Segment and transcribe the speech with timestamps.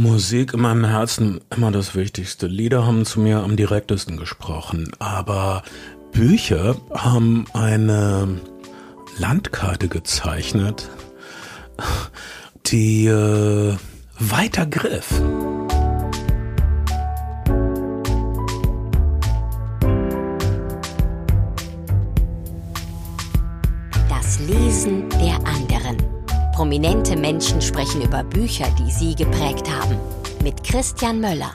[0.00, 2.46] Musik in meinem Herzen immer das Wichtigste.
[2.46, 5.62] Lieder haben zu mir am direktesten gesprochen, aber
[6.10, 8.40] Bücher haben eine
[9.18, 10.88] Landkarte gezeichnet,
[12.66, 13.76] die äh,
[14.18, 15.20] weiter griff.
[26.60, 29.96] Prominente Menschen sprechen über Bücher, die sie geprägt haben.
[30.44, 31.54] Mit Christian Möller.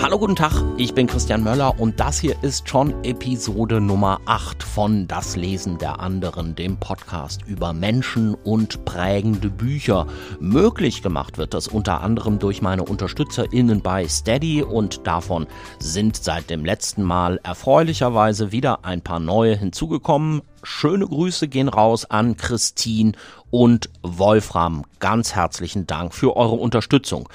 [0.00, 4.62] Hallo, guten Tag, ich bin Christian Möller und das hier ist schon Episode Nummer 8
[4.62, 10.06] von Das Lesen der anderen, dem Podcast über Menschen und prägende Bücher.
[10.38, 15.48] Möglich gemacht wird das unter anderem durch meine UnterstützerInnen bei Steady und davon
[15.80, 20.42] sind seit dem letzten Mal erfreulicherweise wieder ein paar neue hinzugekommen.
[20.62, 23.12] Schöne Grüße gehen raus an Christine
[23.50, 24.84] und Wolfram.
[24.98, 27.28] Ganz herzlichen Dank für eure Unterstützung.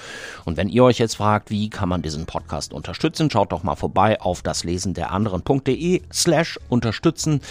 [0.45, 3.75] Und wenn ihr euch jetzt fragt, wie kann man diesen Podcast unterstützen, schaut doch mal
[3.75, 7.42] vorbei auf das Lesen der anderen.de slash unterstützen.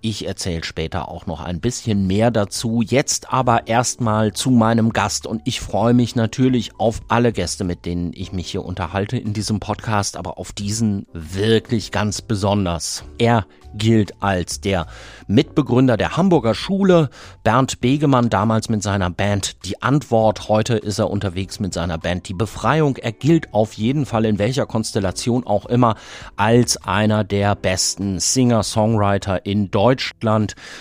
[0.00, 2.82] Ich erzähle später auch noch ein bisschen mehr dazu.
[2.82, 7.84] Jetzt aber erstmal zu meinem Gast und ich freue mich natürlich auf alle Gäste, mit
[7.84, 13.02] denen ich mich hier unterhalte in diesem Podcast, aber auf diesen wirklich ganz besonders.
[13.18, 14.86] Er gilt als der
[15.26, 17.10] Mitbegründer der Hamburger Schule,
[17.44, 22.28] Bernd Begemann damals mit seiner Band Die Antwort, heute ist er unterwegs mit seiner Band
[22.28, 22.96] Die Befreiung.
[22.96, 25.96] Er gilt auf jeden Fall in welcher Konstellation auch immer
[26.36, 29.87] als einer der besten Singer-Songwriter in Deutschland.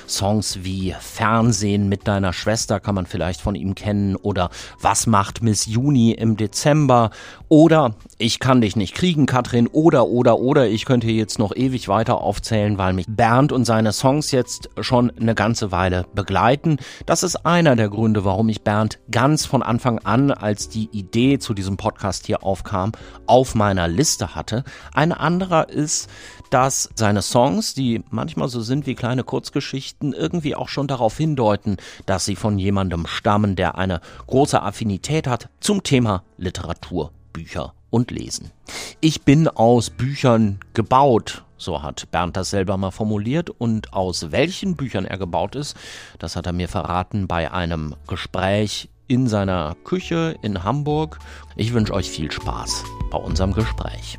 [0.08, 4.50] Songs wie Fernsehen mit deiner Schwester kann man vielleicht von ihm kennen oder
[4.82, 7.12] Was macht Miss Juni im Dezember
[7.50, 11.88] oder Ich kann dich nicht kriegen, Katrin oder oder oder ich könnte jetzt noch ewig
[11.88, 16.78] weiter aufzählen, weil mich Bernd und seine Songs jetzt schon eine ganze Weile begleiten.
[17.06, 21.40] Das ist einer der Gründe, warum ich Bernd ganz von Anfang an, als die Idee
[21.40, 22.92] zu diesem Podcast hier aufkam,
[23.28, 24.64] auf meiner Liste hatte.
[24.94, 26.10] Ein anderer ist,
[26.50, 31.78] dass seine Songs, die manchmal so sind wie kleine Kurzgeschichten, irgendwie auch schon darauf hindeuten,
[32.06, 38.12] dass sie von jemandem stammen, der eine große Affinität hat zum Thema Literatur, Bücher und
[38.12, 38.52] Lesen.
[39.00, 43.50] Ich bin aus Büchern gebaut, so hat Bernd das selber mal formuliert.
[43.50, 45.76] Und aus welchen Büchern er gebaut ist,
[46.20, 51.20] das hat er mir verraten bei einem Gespräch in seiner Küche in Hamburg.
[51.56, 54.18] Ich wünsche euch viel Spaß bei unserem Gespräch.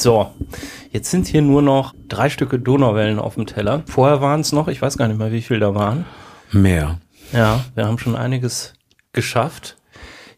[0.00, 0.34] So,
[0.92, 3.82] jetzt sind hier nur noch drei Stücke Donauwellen auf dem Teller.
[3.84, 6.06] Vorher waren es noch, ich weiß gar nicht mehr, wie viel da waren.
[6.50, 6.98] mehr.
[7.34, 8.72] Ja, wir haben schon einiges
[9.12, 9.76] geschafft.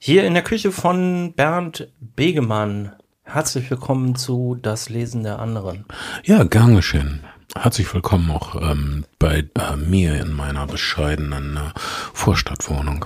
[0.00, 2.90] Hier in der Küche von Bernd Begemann.
[3.22, 5.84] Herzlich willkommen zu Das Lesen der anderen.
[6.24, 7.20] Ja, gern geschehen.
[7.56, 11.78] Herzlich willkommen auch ähm, bei äh, mir in meiner bescheidenen äh,
[12.12, 13.04] Vorstadtwohnung.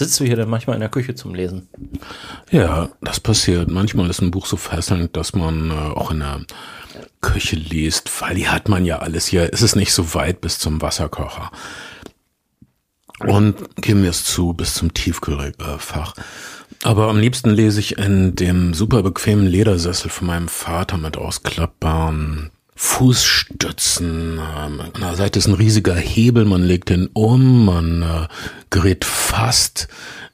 [0.00, 1.68] Sitzt du hier denn manchmal in der Küche zum Lesen?
[2.50, 3.70] Ja, das passiert.
[3.70, 6.40] Manchmal ist ein Buch so fesselnd, dass man äh, auch in der
[7.20, 9.26] Küche liest, weil hier hat man ja alles.
[9.26, 11.50] Hier ist es nicht so weit bis zum Wasserkocher.
[13.26, 16.14] Und geben wir es zu, bis zum Tiefkühlfach.
[16.82, 22.52] Aber am liebsten lese ich in dem super bequemen Ledersessel von meinem Vater mit ausklappbaren
[22.82, 24.38] Fußstützen.
[24.38, 28.26] Ähm, An der Seite ist ein riesiger Hebel, man legt den um, man äh,
[28.70, 29.88] gerät fast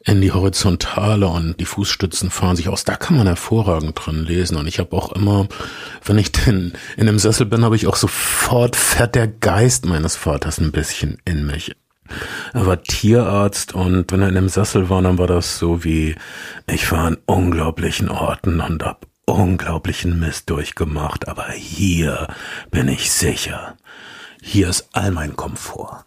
[0.04, 2.84] in die Horizontale und die Fußstützen fahren sich aus.
[2.84, 4.56] Da kann man hervorragend drin lesen.
[4.56, 5.48] Und ich habe auch immer,
[6.04, 10.14] wenn ich denn in dem Sessel bin, habe ich auch sofort fährt der Geist meines
[10.14, 11.74] Vaters ein bisschen in mich.
[12.54, 16.14] Er war Tierarzt und wenn er in dem Sessel war, dann war das so wie,
[16.68, 22.28] ich war an unglaublichen Orten und hab unglaublichen Mist durchgemacht, aber hier
[22.70, 23.76] bin ich sicher.
[24.42, 26.04] Hier ist all mein Komfort.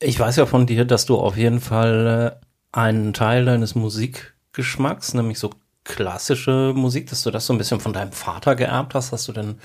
[0.00, 5.14] Ich weiß ja von dir, dass du auf jeden Fall äh, einen Teil deines Musikgeschmacks,
[5.14, 5.50] nämlich so
[5.84, 9.10] klassische Musik, dass du das so ein bisschen von deinem Vater geerbt hast.
[9.10, 9.60] Hast du den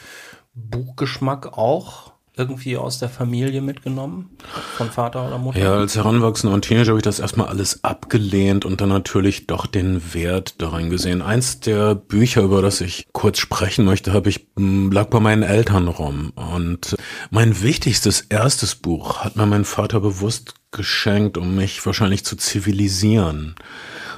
[0.56, 4.32] Buchgeschmack auch irgendwie aus der Familie mitgenommen?
[4.78, 5.60] Von Vater oder Mutter?
[5.60, 9.68] Ja, als Heranwachsender und Teenager habe ich das erstmal alles abgelehnt und dann natürlich doch
[9.68, 11.22] den Wert darin gesehen.
[11.22, 15.44] Eins der Bücher, über das ich kurz sprechen möchte, habe ich m, lag bei meinen
[15.44, 16.96] Eltern rum und
[17.30, 23.56] mein wichtigstes erstes Buch hat mir mein Vater bewusst geschenkt, um mich wahrscheinlich zu zivilisieren.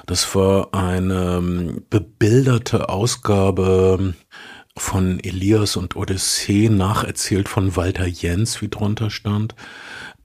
[0.05, 4.13] Das war eine ähm, bebilderte Ausgabe
[4.77, 9.55] von Elias und Odyssee, nacherzählt von Walter Jens, wie drunter stand.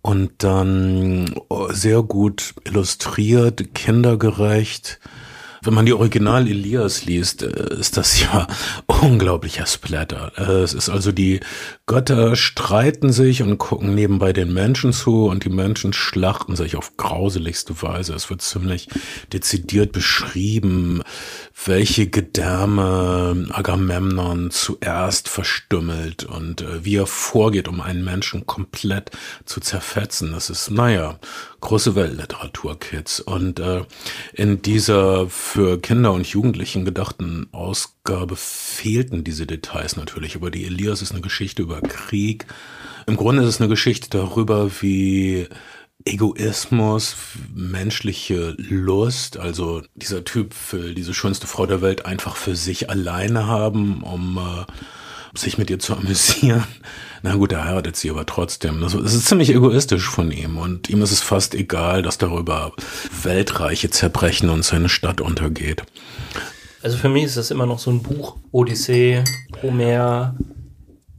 [0.02, 4.98] und dann oh, sehr gut illustriert, kindergerecht.
[5.62, 8.46] Wenn man die Original Elias liest, äh, ist das ja
[8.86, 10.32] unglaublicher Splatter.
[10.38, 11.40] Äh, es ist also die
[11.86, 16.96] Götter streiten sich und gucken nebenbei den Menschen zu und die Menschen schlachten sich auf
[16.96, 18.14] grauseligste Weise.
[18.14, 18.88] Es wird ziemlich
[19.34, 21.02] dezidiert beschrieben,
[21.66, 29.10] welche Gedärme Agamemnon zuerst verstümmelt und äh, wie er vorgeht, um einen Menschen komplett
[29.44, 30.32] zu zerfetzen.
[30.32, 31.18] Das ist, naja,
[31.60, 33.20] große Weltliteratur, Kids.
[33.20, 33.82] Und äh,
[34.32, 40.36] in dieser für Kinder und Jugendlichen gedachten Ausgabe fehlten diese Details natürlich.
[40.36, 42.46] Aber die Elias ist eine Geschichte über Krieg.
[43.06, 45.48] Im Grunde ist es eine Geschichte darüber, wie
[46.04, 47.16] Egoismus,
[47.54, 53.46] menschliche Lust, also dieser Typ will diese schönste Frau der Welt einfach für sich alleine
[53.46, 56.64] haben, um äh, sich mit ihr zu amüsieren.
[57.22, 58.80] Na gut, er heiratet sie aber trotzdem.
[58.80, 62.72] Das, das ist ziemlich egoistisch von ihm und ihm ist es fast egal, dass darüber
[63.22, 65.82] Weltreiche zerbrechen und seine Stadt untergeht.
[66.82, 69.22] Also für mich ist das immer noch so ein Buch, Odyssee,
[69.62, 70.34] Homer,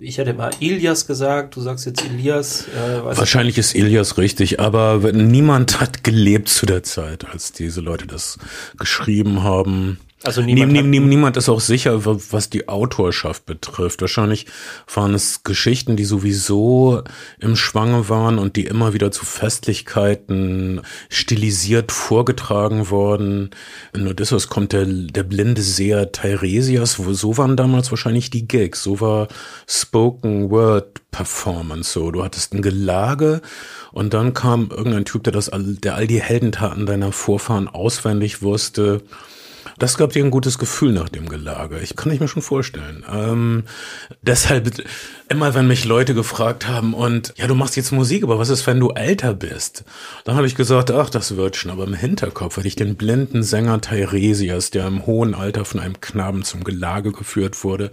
[0.01, 2.65] ich hätte mal Ilias gesagt, du sagst jetzt Elias.
[2.68, 8.07] Äh, Wahrscheinlich ist Ilias richtig, aber niemand hat gelebt zu der Zeit, als diese Leute
[8.07, 8.38] das
[8.77, 10.00] geschrieben haben.
[10.24, 14.02] Also niemand, nie, nie, niemand ist auch sicher, was die Autorschaft betrifft.
[14.02, 14.46] Wahrscheinlich
[14.94, 17.02] waren es Geschichten, die sowieso
[17.40, 23.50] im Schwange waren und die immer wieder zu Festlichkeiten stilisiert vorgetragen wurden.
[23.94, 28.84] In Odysseus kommt der, der blinde Seher Teiresias, wo so waren damals wahrscheinlich die Gigs.
[28.84, 29.28] So war
[29.68, 32.12] Spoken Word Performance so.
[32.12, 33.42] Du hattest ein Gelage
[33.92, 39.02] und dann kam irgendein Typ, der das, der all die Heldentaten deiner Vorfahren auswendig wusste
[39.78, 41.80] das gab dir ein gutes Gefühl nach dem Gelage.
[41.80, 43.06] Ich kann ich mir schon vorstellen.
[43.12, 43.63] Ähm,
[44.22, 44.72] deshalb
[45.30, 48.68] immer, wenn mich Leute gefragt haben und ja, du machst jetzt Musik, aber was ist,
[48.68, 49.84] wenn du älter bist?
[50.24, 51.72] Dann habe ich gesagt, ach, das wird schon.
[51.72, 56.02] Aber im Hinterkopf hatte ich den blinden Sänger Teiresias, der im hohen Alter von einem
[56.02, 57.92] Knaben zum Gelage geführt wurde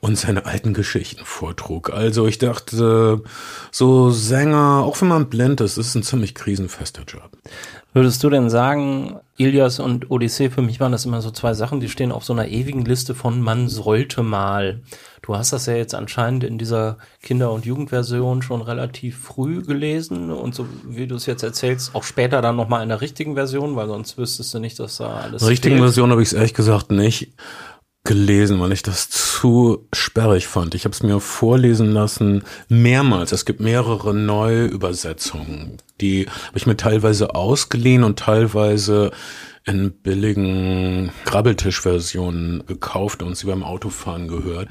[0.00, 1.90] und seine alten Geschichten vortrug.
[1.90, 3.22] Also ich dachte,
[3.70, 7.30] so Sänger, auch wenn man blind ist, ist ein ziemlich krisenfester Job.
[7.94, 11.80] Würdest du denn sagen, Ilias und Odyssee, für mich waren das immer so zwei Sachen,
[11.80, 14.80] die stehen auf so einer ewigen Liste von man sollte mal.
[15.20, 20.32] Du hast das ja jetzt anscheinend in dieser Kinder- und Jugendversion schon relativ früh gelesen
[20.32, 23.76] und so wie du es jetzt erzählst, auch später dann nochmal in der richtigen Version,
[23.76, 25.42] weil sonst wüsstest du nicht, dass da alles.
[25.42, 25.84] In der richtigen fehlt.
[25.84, 27.28] Version habe ich es ehrlich gesagt nicht
[28.04, 30.74] gelesen, weil ich das zu sperrig fand.
[30.74, 33.32] Ich habe es mir vorlesen lassen mehrmals.
[33.32, 35.78] Es gibt mehrere Neuübersetzungen.
[36.00, 39.12] Die habe ich mir teilweise ausgeliehen und teilweise
[39.64, 44.68] in billigen Grabbeltisch-Versionen gekauft und sie beim Autofahren gehört.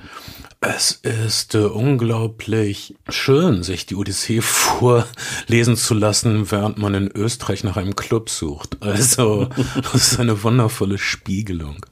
[0.60, 7.64] Es ist äh, unglaublich schön, sich die Odyssee vorlesen zu lassen, während man in Österreich
[7.64, 8.78] nach einem Club sucht.
[8.82, 9.48] Also,
[9.82, 11.86] das ist eine wundervolle Spiegelung.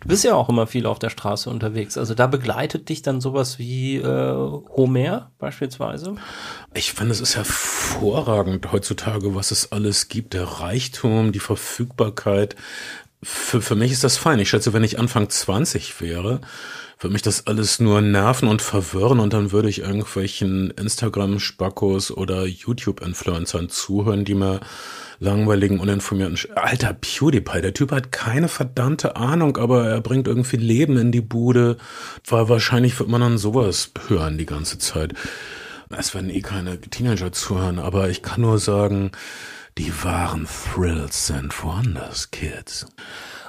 [0.00, 1.98] Du bist ja auch immer viel auf der Straße unterwegs.
[1.98, 4.34] Also da begleitet dich dann sowas wie äh,
[4.76, 6.16] Homer beispielsweise?
[6.74, 10.34] Ich finde, es ist hervorragend heutzutage, was es alles gibt.
[10.34, 12.56] Der Reichtum, die Verfügbarkeit.
[13.22, 14.38] Für, für mich ist das fein.
[14.38, 16.40] Ich schätze, wenn ich Anfang 20 wäre,
[17.00, 22.44] würde mich das alles nur nerven und verwirren und dann würde ich irgendwelchen Instagram-Spackos oder
[22.44, 24.60] YouTube-Influencern zuhören, die mir
[25.20, 26.36] langweiligen, uninformierten.
[26.36, 31.12] Sch Alter, PewDiePie, der Typ hat keine verdammte Ahnung, aber er bringt irgendwie Leben in
[31.12, 31.76] die Bude.
[32.26, 35.14] Weil wahrscheinlich wird man dann sowas hören die ganze Zeit.
[35.96, 39.10] Es werden eh keine Teenager zuhören, aber ich kann nur sagen,
[39.78, 42.86] die wahren Thrills sind woanders, Kids.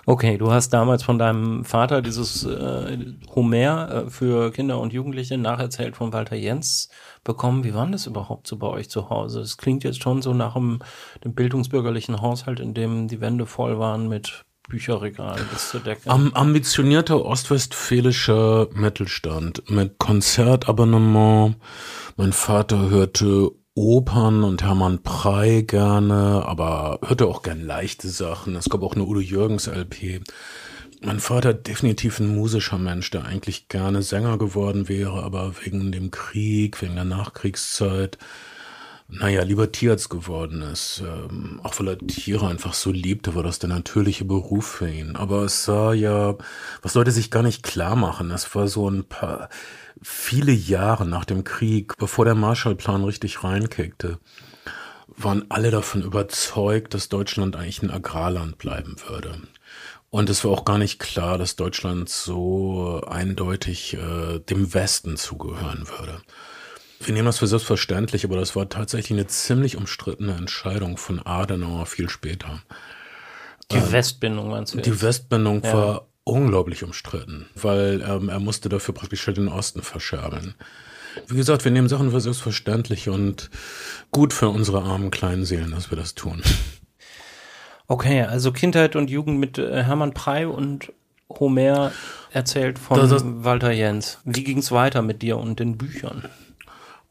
[0.05, 2.97] Okay, du hast damals von deinem Vater dieses äh,
[3.35, 6.89] Homer äh, für Kinder und Jugendliche nacherzählt von Walter Jens
[7.23, 7.63] bekommen.
[7.63, 9.41] Wie war das überhaupt so bei euch zu Hause?
[9.41, 10.79] Es klingt jetzt schon so nach einem,
[11.23, 16.09] dem bildungsbürgerlichen Haushalt, in dem die Wände voll waren mit Bücherregalen bis zur Decke.
[16.09, 21.55] Am, ambitionierter ostwestfälischer Mittelstand mit Konzertabonnement.
[22.15, 28.55] Mein Vater hörte Opern und Hermann Prey gerne, aber hörte auch gern leichte Sachen.
[28.55, 30.21] Es gab auch eine Udo Jürgens LP.
[31.01, 36.12] Mein Vater definitiv ein musischer Mensch, der eigentlich gerne Sänger geworden wäre, aber wegen dem
[36.12, 38.18] Krieg, wegen der Nachkriegszeit,
[39.08, 41.01] naja, lieber Tierarzt geworden ist.
[41.06, 45.15] Ähm, auch weil er Tiere einfach so liebte, war das der natürliche Beruf für ihn.
[45.15, 46.36] Aber es sah ja,
[46.82, 49.50] was Leute sich gar nicht klar machen, das war so ein paar,
[50.01, 54.20] viele Jahre nach dem Krieg, bevor der Marshallplan richtig reinkickte,
[55.08, 59.41] waren alle davon überzeugt, dass Deutschland eigentlich ein Agrarland bleiben würde.
[60.11, 65.87] Und es war auch gar nicht klar, dass Deutschland so eindeutig äh, dem Westen zugehören
[65.87, 66.21] würde.
[66.99, 71.85] Wir nehmen das für selbstverständlich, aber das war tatsächlich eine ziemlich umstrittene Entscheidung von Adenauer
[71.85, 72.61] viel später.
[73.71, 74.79] Die ähm, Westbindung meinst du?
[74.79, 75.01] Die jetzt?
[75.01, 75.73] Westbindung ja.
[75.73, 80.55] war unglaublich umstritten, weil ähm, er musste dafür praktisch den Osten verscherbeln.
[81.27, 83.49] Wie gesagt, wir nehmen Sachen für selbstverständlich und
[84.11, 86.41] gut für unsere armen kleinen Seelen, dass wir das tun.
[87.89, 90.93] Okay, also Kindheit und Jugend mit äh, Hermann Prey und
[91.27, 91.91] Homer
[92.31, 94.19] erzählt von das, das, Walter Jens.
[94.25, 96.29] Wie ging es weiter mit dir und den Büchern?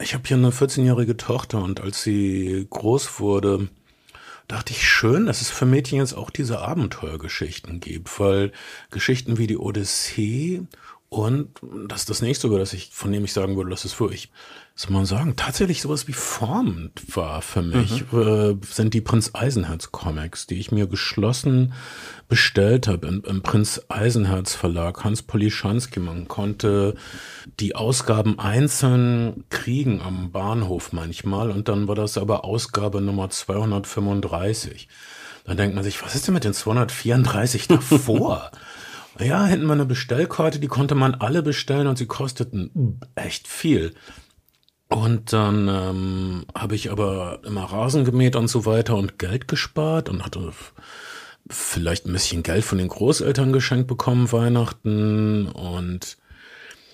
[0.00, 3.68] Ich habe hier eine 14-jährige Tochter und als sie groß wurde,
[4.46, 8.52] dachte ich schön, dass es für Mädchen jetzt auch diese Abenteuergeschichten gibt, weil
[8.92, 10.62] Geschichten wie die Odyssee
[11.08, 11.50] und
[11.88, 14.30] das ist das nächste, über das ich, von dem ich sagen würde, das ist wirklich
[14.78, 18.60] soll man sagen, tatsächlich sowas wie formend war für mich, mhm.
[18.62, 21.72] äh, sind die Prinz Eisenherz Comics, die ich mir geschlossen
[22.28, 25.98] bestellt habe im, im Prinz Eisenherz Verlag, Hans Polischanski.
[25.98, 26.94] Man konnte
[27.58, 34.86] die Ausgaben einzeln kriegen am Bahnhof manchmal und dann war das aber Ausgabe Nummer 235.
[35.44, 38.52] Dann denkt man sich, was ist denn mit den 234 davor?
[39.18, 43.92] ja, hinten war eine Bestellkarte, die konnte man alle bestellen und sie kosteten echt viel.
[44.88, 50.08] Und dann ähm, habe ich aber immer Rasen gemäht und so weiter und Geld gespart
[50.08, 50.52] und hatte
[51.50, 55.46] vielleicht ein bisschen Geld von den Großeltern geschenkt bekommen Weihnachten.
[55.48, 56.16] Und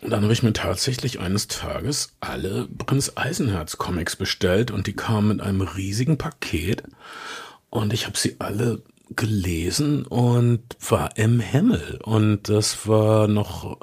[0.03, 5.29] dann habe ich mir tatsächlich eines Tages alle Prinz Eisenherz Comics bestellt und die kamen
[5.29, 6.83] mit einem riesigen Paket.
[7.71, 12.01] Und ich habe sie alle gelesen und war im Himmel.
[12.03, 13.79] Und das war noch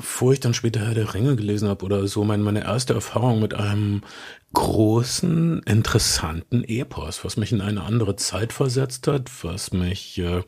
[0.00, 3.40] bevor ich dann später Herr der Ringe gelesen habe oder so, meine, meine erste Erfahrung
[3.40, 4.00] mit einem
[4.54, 10.42] großen, interessanten Epos, was mich in eine andere Zeit versetzt hat, was mich äh,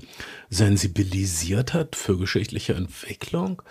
[0.49, 3.63] sensibilisiert hat für geschichtliche Entwicklung,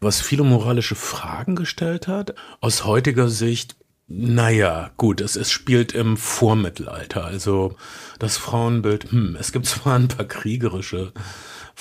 [0.00, 2.34] was viele moralische Fragen gestellt hat.
[2.60, 3.76] Aus heutiger Sicht
[4.14, 7.24] naja, gut, es, es spielt im Vormittelalter.
[7.24, 7.76] Also
[8.18, 11.12] das Frauenbild, hm, es gibt zwar ein paar kriegerische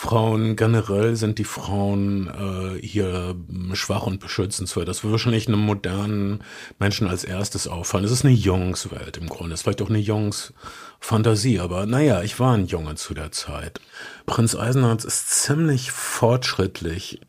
[0.01, 3.35] Frauen generell sind die Frauen äh, hier
[3.73, 4.87] schwach und beschützenswert.
[4.87, 6.43] Das wird wahrscheinlich einem modernen
[6.79, 8.05] Menschen als erstes auffallen.
[8.05, 9.53] Es ist eine Jungswelt im Grunde.
[9.53, 13.79] Es ist vielleicht auch eine Jungsfantasie, aber naja, ich war ein Junge zu der Zeit.
[14.25, 17.21] Prinz Eisenherz ist ziemlich fortschrittlich.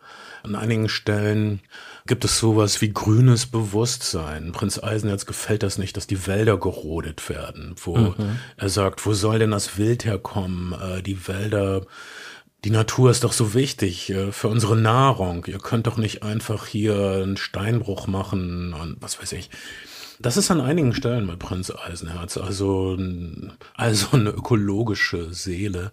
[0.42, 1.60] An einigen Stellen
[2.06, 4.52] gibt es sowas wie grünes Bewusstsein.
[4.52, 8.38] Prinz Eisenherz gefällt das nicht, dass die Wälder gerodet werden, wo mhm.
[8.56, 10.72] er sagt, wo soll denn das Wild herkommen?
[10.72, 11.82] Äh, die Wälder
[12.64, 15.44] die Natur ist doch so wichtig äh, für unsere Nahrung.
[15.46, 19.50] Ihr könnt doch nicht einfach hier einen Steinbruch machen und was weiß ich.
[20.20, 22.96] Das ist an einigen Stellen bei Prinz Eisenherz, also,
[23.74, 25.90] also eine ökologische Seele.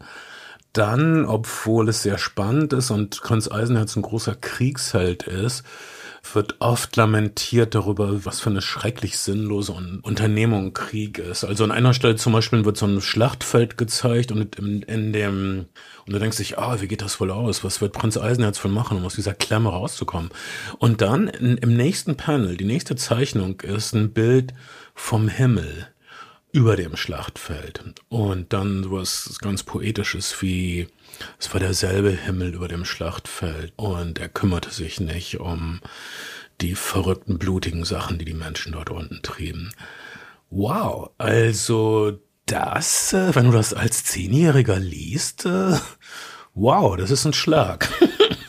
[0.72, 5.64] Dann, obwohl es sehr spannend ist und Prinz Eisenherz ein großer Kriegsheld ist,
[6.34, 11.44] wird oft lamentiert darüber, was für eine schrecklich sinnlose Unternehmung Krieg ist.
[11.44, 15.66] Also an einer Stelle zum Beispiel wird so ein Schlachtfeld gezeigt und in, in dem,
[16.06, 17.64] und du denkst dich, ah, wie geht das wohl aus?
[17.64, 20.30] Was wird Prinz Eisenherz wohl machen, um aus dieser Klemme rauszukommen?
[20.78, 24.54] Und dann in, im nächsten Panel, die nächste Zeichnung ist ein Bild
[24.94, 25.88] vom Himmel
[26.52, 27.96] über dem Schlachtfeld.
[28.10, 30.88] Und dann sowas ganz Poetisches wie,
[31.40, 35.82] es war derselbe Himmel über dem Schlachtfeld und er kümmerte sich nicht um
[36.62, 39.72] die verrückten, blutigen Sachen, die die Menschen dort unten trieben.
[40.50, 45.78] Wow, also das, äh, wenn du das als Zehnjähriger liest, äh,
[46.54, 47.90] wow, das ist ein Schlag.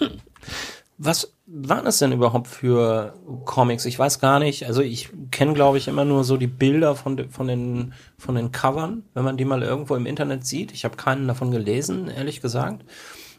[0.99, 3.15] Was waren es denn überhaupt für
[3.45, 3.85] Comics?
[3.85, 4.67] Ich weiß gar nicht.
[4.67, 8.37] Also ich kenne, glaube ich, immer nur so die Bilder von, de, von, den, von
[8.37, 10.73] den Covern, wenn man die mal irgendwo im Internet sieht.
[10.73, 12.85] Ich habe keinen davon gelesen, ehrlich gesagt.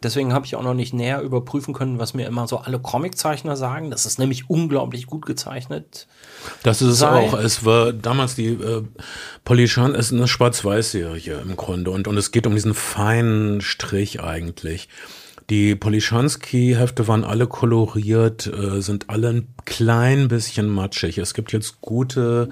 [0.04, 3.56] Deswegen habe ich auch noch nicht näher überprüfen können, was mir immer so alle Comiczeichner
[3.56, 3.92] sagen.
[3.92, 6.08] Das ist nämlich unglaublich gut gezeichnet.
[6.64, 7.36] Das ist es auch.
[7.36, 8.84] Es war damals die äh,
[9.46, 14.90] Polychan ist eine Schwarz-Weiß-Serie im Grunde und, und es geht um diesen feinen Strich eigentlich.
[15.52, 21.18] Die Polischanski-Hefte waren alle koloriert, äh, sind alle ein klein bisschen matschig.
[21.18, 22.48] Es gibt jetzt gute,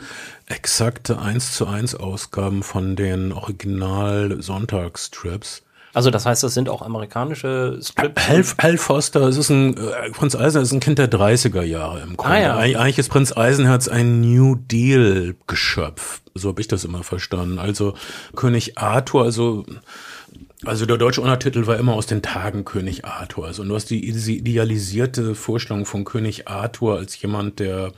[0.48, 5.64] exakte 1 zu 1 Ausgaben von den Original-Sonntagsstrips.
[5.94, 8.28] Also das heißt, das sind auch amerikanische Strips?
[8.28, 12.02] Hal, Hal Foster, es ist ein, äh, Prinz Eisenherz ist ein Kind der 30er Jahre
[12.02, 12.36] im Grunde.
[12.36, 12.58] Ah, ja.
[12.58, 16.20] Eig eigentlich ist Prinz Eisenherz ein New Deal Geschöpf.
[16.36, 17.60] So habe ich das immer verstanden.
[17.60, 17.94] Also
[18.36, 19.66] König Arthur, also
[20.66, 23.46] also der deutsche Untertitel war immer aus den Tagen König Arthur.
[23.46, 27.94] Also du hast die idealisierte Vorstellung von König Arthur als jemand, der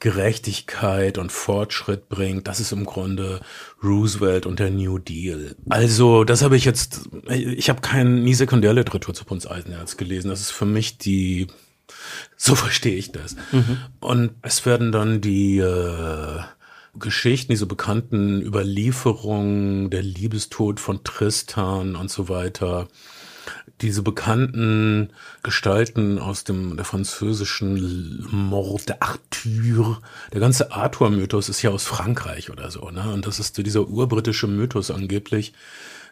[0.00, 2.48] Gerechtigkeit und Fortschritt bringt.
[2.48, 3.40] Das ist im Grunde
[3.82, 5.56] Roosevelt und der New Deal.
[5.68, 10.30] Also das habe ich jetzt, ich habe keine nie Sekundärliteratur zu Prinz Eisenherz gelesen.
[10.30, 11.48] Das ist für mich die
[12.38, 13.36] So verstehe ich das.
[13.52, 13.78] Mhm.
[14.00, 16.40] Und es werden dann die äh,
[16.98, 22.88] Geschichten, diese bekannten Überlieferungen, der Liebestod von Tristan und so weiter,
[23.80, 25.12] diese bekannten
[25.42, 30.00] Gestalten aus dem der französischen Mord der Arthur,
[30.32, 33.12] der ganze Arthur-Mythos ist ja aus Frankreich oder so, ne?
[33.12, 35.52] Und das ist dieser urbritische Mythos angeblich.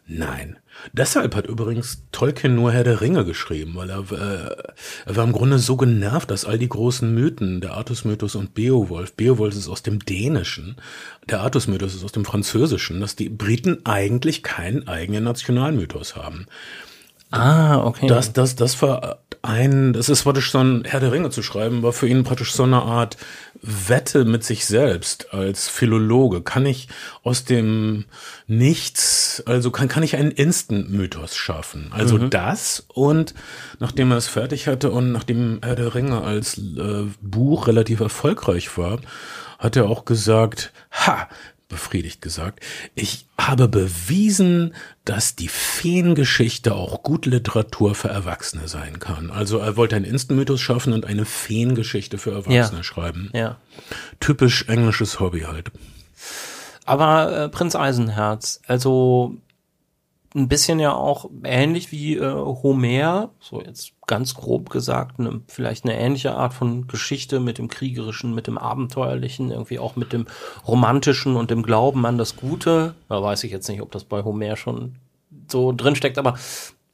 [0.06, 0.58] Nein.
[0.92, 4.72] Deshalb hat übrigens Tolkien nur Herr der Ringe geschrieben, weil er, äh,
[5.06, 9.14] er war im Grunde so genervt, dass all die großen Mythen, der Artus-Mythos und Beowulf,
[9.14, 10.76] Beowulf ist aus dem Dänischen,
[11.28, 16.46] der Artus-Mythos ist aus dem Französischen, dass die Briten eigentlich keinen eigenen Nationalmythos haben.
[17.30, 18.06] Ah, okay.
[18.06, 21.82] Das, das, das war ein, das ist praktisch so ein Herr der Ringe zu schreiben,
[21.82, 23.16] war für ihn praktisch so eine Art
[23.60, 26.42] Wette mit sich selbst als Philologe.
[26.42, 26.88] Kann ich
[27.22, 28.06] aus dem
[28.46, 31.90] Nichts, also kann, kann ich einen Instant-Mythos schaffen?
[31.92, 32.30] Also mhm.
[32.30, 33.34] das und
[33.78, 38.76] nachdem er es fertig hatte und nachdem Herr der Ringe als äh, Buch relativ erfolgreich
[38.78, 38.98] war,
[39.58, 41.28] hat er auch gesagt, ha,
[41.68, 42.60] befriedigt gesagt,
[42.94, 49.30] ich habe bewiesen, dass die Feengeschichte auch gute Literatur für Erwachsene sein kann.
[49.30, 52.82] Also er wollte einen Instant-Mythos schaffen und eine Feengeschichte für Erwachsene ja.
[52.82, 53.30] schreiben.
[53.32, 53.56] Ja.
[54.20, 55.70] Typisch englisches Hobby halt.
[56.84, 59.36] Aber äh, Prinz Eisenherz, also
[60.34, 65.84] ein bisschen ja auch ähnlich wie äh, Homer, so jetzt ganz grob gesagt, ne, vielleicht
[65.84, 70.26] eine ähnliche Art von Geschichte mit dem kriegerischen, mit dem abenteuerlichen, irgendwie auch mit dem
[70.66, 72.94] romantischen und dem Glauben an das Gute.
[73.08, 74.96] Da weiß ich jetzt nicht, ob das bei Homer schon
[75.48, 76.34] so drin steckt, aber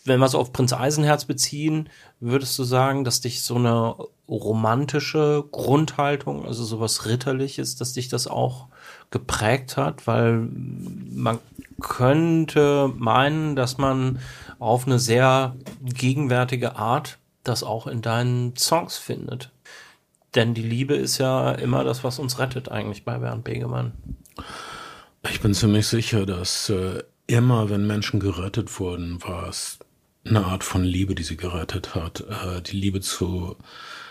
[0.04, 1.88] wenn wir es auf Prinz Eisenherz beziehen,
[2.20, 3.96] würdest du sagen, dass dich so eine
[4.28, 8.68] romantische Grundhaltung, also sowas Ritterliches, dass dich das auch
[9.10, 10.48] geprägt hat, weil
[11.12, 11.38] man
[11.80, 14.20] könnte meinen, dass man
[14.58, 19.50] auf eine sehr gegenwärtige Art das auch in deinen Songs findet.
[20.34, 23.92] Denn die Liebe ist ja immer das, was uns rettet eigentlich bei Bernd Begemann.
[25.28, 29.78] Ich bin ziemlich sicher, dass äh, immer, wenn Menschen gerettet wurden, war es
[30.24, 32.20] eine Art von Liebe, die sie gerettet hat.
[32.20, 33.56] Äh, die Liebe zu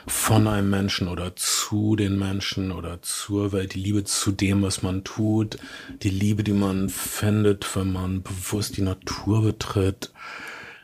[0.10, 4.82] von einem Menschen oder zu den Menschen oder zur Welt, die Liebe zu dem, was
[4.82, 5.58] man tut,
[6.02, 10.12] die Liebe, die man findet, wenn man bewusst die Natur betritt.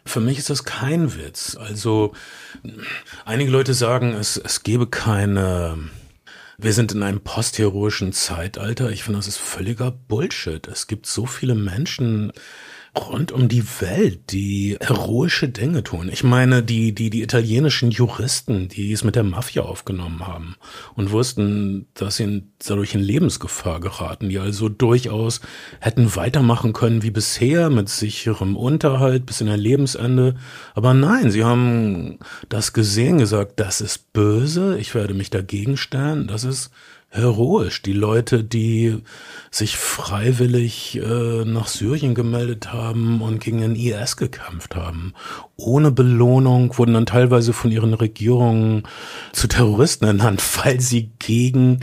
[0.06, 1.58] Für mich ist das kein Witz.
[1.60, 2.14] Also
[3.26, 5.80] einige Leute sagen, es, es gebe keine,
[6.60, 8.92] wir sind in einem postheroischen Zeitalter.
[8.92, 10.68] Ich finde, das ist völliger Bullshit.
[10.68, 12.32] Es gibt so viele Menschen,
[12.96, 16.10] rund um die Welt, die heroische Dinge tun.
[16.12, 20.56] Ich meine, die, die, die italienischen Juristen, die es mit der Mafia aufgenommen haben
[20.96, 25.42] und wussten, dass sie dadurch in Lebensgefahr geraten, die also durchaus
[25.80, 30.36] hätten weitermachen können wie bisher mit sicherem Unterhalt bis in ihr Lebensende.
[30.74, 36.28] Aber nein, sie haben das gesehen, gesagt, das ist böse, ich werde mich dagegen stellen,
[36.28, 36.72] das ist
[37.16, 37.82] heroisch.
[37.82, 38.98] Die Leute, die
[39.52, 45.14] sich freiwillig äh, nach Syrien gemeldet haben und gegen den IS gekämpft haben.
[45.56, 48.84] Ohne Belohnung wurden dann teilweise von ihren Regierungen
[49.32, 51.80] zu Terroristen ernannt, weil sie gegen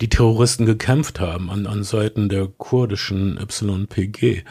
[0.00, 4.42] die Terroristen gekämpft haben an, an Seiten der kurdischen YPG.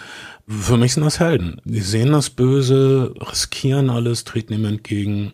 [0.47, 1.61] Für mich sind das Helden.
[1.65, 5.33] Die sehen das Böse, riskieren alles, treten ihm entgegen.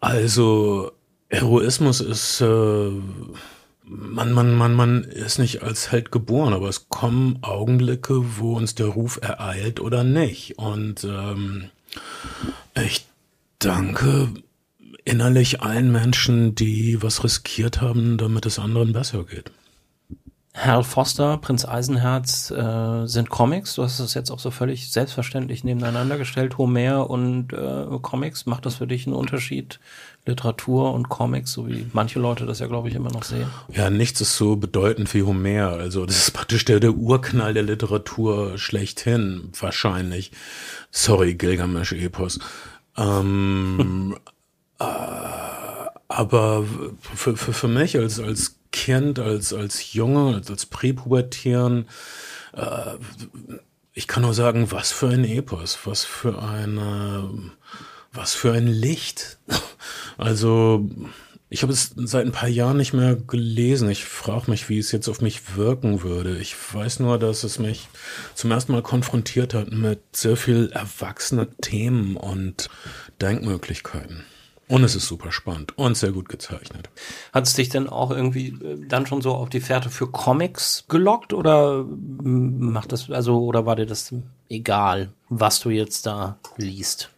[0.00, 0.92] Also
[1.28, 2.90] Heroismus ist äh,
[3.86, 8.74] man, man, man, man ist nicht als Held geboren, aber es kommen Augenblicke, wo uns
[8.74, 10.58] der Ruf ereilt oder nicht.
[10.58, 11.70] Und ähm,
[12.74, 13.06] ich
[13.58, 14.28] danke
[15.04, 19.52] innerlich allen Menschen, die was riskiert haben, damit es anderen besser geht.
[20.56, 23.74] Hal Foster, Prinz Eisenherz äh, sind Comics.
[23.74, 26.56] Du hast es jetzt auch so völlig selbstverständlich nebeneinander gestellt.
[26.56, 28.46] Homer und äh, Comics.
[28.46, 29.80] Macht das für dich einen Unterschied?
[30.24, 33.48] Literatur und Comics, so wie manche Leute das ja, glaube ich, immer noch sehen.
[33.72, 35.68] Ja, nichts ist so bedeutend wie Homer.
[35.72, 40.32] Also das ist praktisch der, der Urknall der Literatur schlechthin, wahrscheinlich.
[40.90, 42.40] Sorry, Gilgamesch-Epos.
[42.96, 44.16] Ähm,
[44.80, 44.84] äh,
[46.08, 46.64] aber
[47.14, 51.88] für, für, für mich als, als Kind, als, als Junge, als, als Präpubertären,
[52.52, 52.96] äh,
[53.94, 57.30] ich kann nur sagen, was für ein Epos, was für eine,
[58.12, 59.38] was für ein Licht.
[60.18, 60.88] Also,
[61.48, 63.90] ich habe es seit ein paar Jahren nicht mehr gelesen.
[63.90, 66.38] Ich frage mich, wie es jetzt auf mich wirken würde.
[66.38, 67.88] Ich weiß nur, dass es mich
[68.34, 72.68] zum ersten Mal konfrontiert hat mit sehr viel erwachsenen Themen und
[73.20, 74.24] Denkmöglichkeiten.
[74.68, 76.90] Und es ist super spannend und sehr gut gezeichnet.
[77.32, 80.84] Hat es dich denn auch irgendwie äh, dann schon so auf die Fährte für Comics
[80.88, 84.12] gelockt oder macht das, also, oder war dir das
[84.48, 87.10] egal, was du jetzt da liest?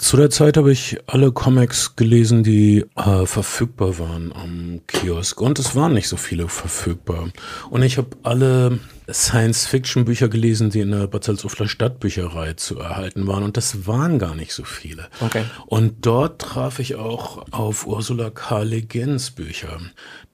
[0.00, 5.38] Zu der Zeit habe ich alle Comics gelesen, die äh, verfügbar waren am Kiosk.
[5.42, 7.28] Und es waren nicht so viele verfügbar.
[7.68, 8.80] Und ich habe alle
[9.12, 13.42] Science-Fiction-Bücher gelesen, die in der Bad Salzufler Stadtbücherei zu erhalten waren.
[13.42, 15.08] Und das waren gar nicht so viele.
[15.20, 15.44] Okay.
[15.66, 18.62] Und dort traf ich auch auf Ursula K.
[18.62, 19.80] Le Guins Bücher,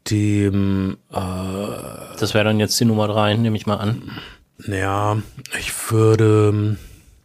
[0.08, 1.16] dem äh,
[2.20, 4.12] Das wäre dann jetzt die Nummer drei, nehme ich mal an.
[4.68, 5.18] ja,
[5.58, 6.78] ich würde ähm,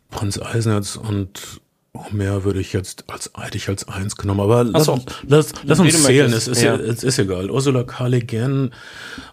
[0.10, 1.62] Prinz Eisenherz und
[1.93, 4.93] Homer würde ich jetzt als hätte ich als eins genommen, aber lass, so.
[4.93, 6.75] uns- lass, lass uns zählen, es ist, ja.
[6.75, 7.49] es ist egal.
[7.51, 8.08] Ursula K.
[8.08, 8.71] Le Guin,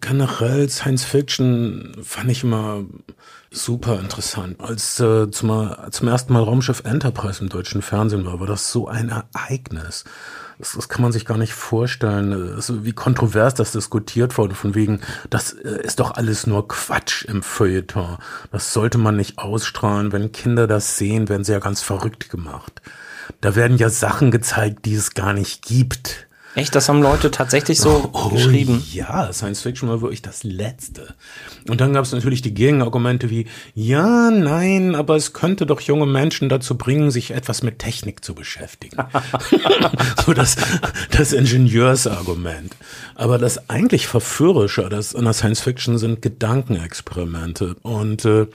[0.01, 2.85] generell Science Fiction fand ich immer
[3.51, 4.61] super interessant.
[4.61, 8.89] Als äh, zum, zum ersten Mal Raumschiff Enterprise im deutschen Fernsehen war, war das so
[8.89, 10.05] ein Ereignis.
[10.59, 14.75] Das, das kann man sich gar nicht vorstellen, also wie kontrovers das diskutiert wurde, von
[14.75, 18.19] wegen, das äh, ist doch alles nur Quatsch im Feuilleton.
[18.51, 20.13] Das sollte man nicht ausstrahlen.
[20.13, 22.83] Wenn Kinder das sehen, werden sie ja ganz verrückt gemacht.
[23.41, 26.28] Da werden ja Sachen gezeigt, die es gar nicht gibt.
[26.55, 28.83] Echt, das haben Leute tatsächlich so Oh, geschrieben.
[28.93, 31.15] Ja, Science Fiction war wirklich das Letzte.
[31.69, 36.07] Und dann gab es natürlich die Gegenargumente wie, ja, nein, aber es könnte doch junge
[36.07, 38.97] Menschen dazu bringen, sich etwas mit Technik zu beschäftigen.
[40.27, 40.57] so das,
[41.11, 42.75] das Ingenieursargument.
[43.15, 47.77] Aber das eigentlich Verführerische das an der Science Fiction sind Gedankenexperimente.
[47.83, 48.47] Und äh,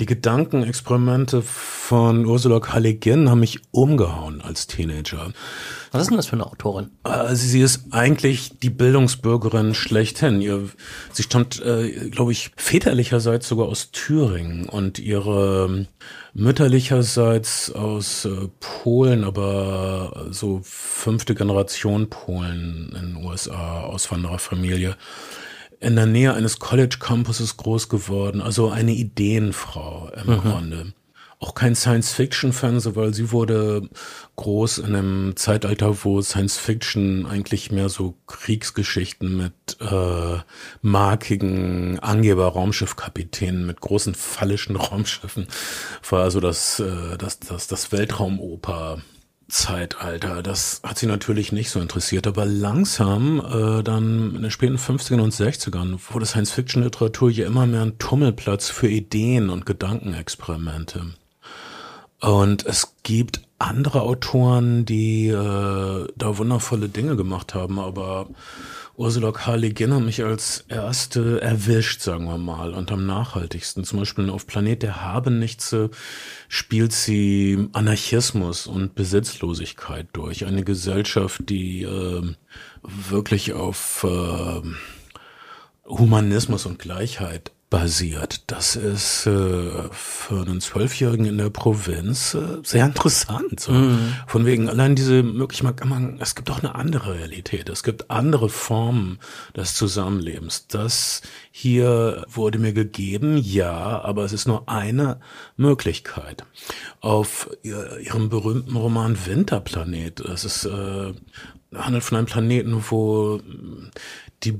[0.00, 2.78] die Gedankenexperimente von Ursula K.
[2.78, 5.32] Le Guin haben mich umgehauen als Teenager.
[5.92, 6.90] Was ist denn das für eine Autorin?
[7.02, 10.40] Also sie ist eigentlich die Bildungsbürgerin schlechthin.
[11.12, 15.86] Sie stammt, äh, glaube ich, väterlicherseits sogar aus Thüringen und ihre
[16.32, 24.96] mütterlicherseits aus äh, Polen, aber so fünfte Generation Polen in den USA, Auswandererfamilie.
[25.80, 30.92] In der Nähe eines College Campuses groß geworden, also eine Ideenfrau im Grunde.
[31.42, 33.88] Auch kein Science-Fiction-Fan, so weil sie wurde
[34.36, 40.38] groß in einem Zeitalter, wo Science-Fiction eigentlich mehr so Kriegsgeschichten mit äh,
[40.82, 45.46] markigen Angeber-Raumschiffkapitänen mit großen phallischen Raumschiffen
[46.10, 46.24] war.
[46.24, 49.00] Also das, äh, das, das, das Weltraumoper.
[49.50, 54.76] Zeitalter, das hat sie natürlich nicht so interessiert, aber langsam, äh, dann in den späten
[54.76, 61.14] 50ern und 60ern, wurde Science-Fiction-Literatur ja immer mehr ein Tummelplatz für Ideen und Gedankenexperimente.
[62.20, 68.28] Und es gibt andere Autoren, die äh, da wundervolle Dinge gemacht haben, aber
[69.00, 69.54] Ursula K.
[69.54, 73.82] Le Guin hat mich als erste erwischt, sagen wir mal, und am nachhaltigsten.
[73.82, 75.88] Zum Beispiel auf Planet der Habenichtse
[76.48, 80.44] spielt sie Anarchismus und Besitzlosigkeit durch.
[80.44, 82.34] Eine Gesellschaft, die äh,
[82.82, 84.60] wirklich auf äh,
[85.86, 88.42] Humanismus und Gleichheit basiert.
[88.48, 93.60] Das ist äh, für einen Zwölfjährigen in der Provinz äh, sehr interessant.
[93.60, 93.72] So.
[94.26, 97.68] Von wegen allein diese Möglichkeit, man, es gibt auch eine andere Realität.
[97.68, 99.20] Es gibt andere Formen
[99.56, 100.66] des Zusammenlebens.
[100.66, 105.20] Das hier wurde mir gegeben, ja, aber es ist nur eine
[105.56, 106.44] Möglichkeit.
[107.00, 111.14] Auf ihr, ihrem berühmten Roman Winterplanet, das ist äh,
[111.74, 113.40] handelt von einem Planeten, wo
[114.42, 114.52] die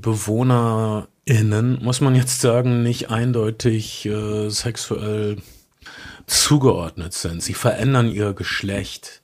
[1.25, 5.37] BewohnerInnen, muss man jetzt sagen, nicht eindeutig äh, sexuell
[6.27, 7.43] zugeordnet sind.
[7.43, 9.21] Sie verändern ihr Geschlecht.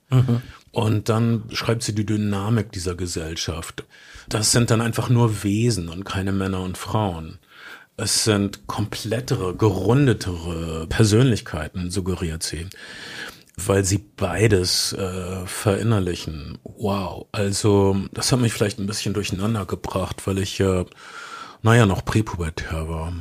[0.71, 3.83] Und dann beschreibt sie die Dynamik dieser Gesellschaft.
[4.29, 7.39] Das sind dann einfach nur Wesen und keine Männer und Frauen.
[7.97, 12.67] Es sind komplettere, gerundetere Persönlichkeiten, suggeriert sie
[13.65, 16.59] weil sie beides äh, verinnerlichen.
[16.63, 17.25] Wow.
[17.31, 20.85] Also das hat mich vielleicht ein bisschen durcheinander gebracht, weil ich ja,
[21.61, 23.11] naja, noch präpubertär war.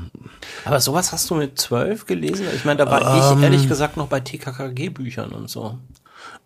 [0.65, 2.47] Aber sowas hast du mit zwölf gelesen?
[2.55, 5.79] Ich meine, da war ich ehrlich gesagt noch bei TKKG-Büchern und so.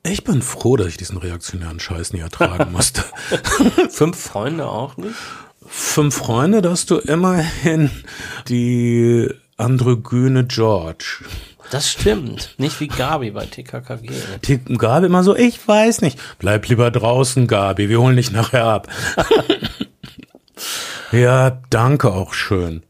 [0.03, 3.05] Ich bin froh, dass ich diesen reaktionären Scheiß nie ertragen musste.
[3.91, 5.15] Fünf Freunde auch nicht?
[5.67, 7.91] Fünf Freunde, dass du immerhin
[8.49, 11.25] die androgyne George.
[11.71, 12.55] Das stimmt.
[12.59, 14.11] Nicht wie Gabi bei TKKG.
[14.77, 16.19] Gabi immer so, ich weiß nicht.
[16.39, 18.89] Bleib lieber draußen, Gabi, wir holen dich nachher ab.
[21.13, 22.83] ja, danke auch schön.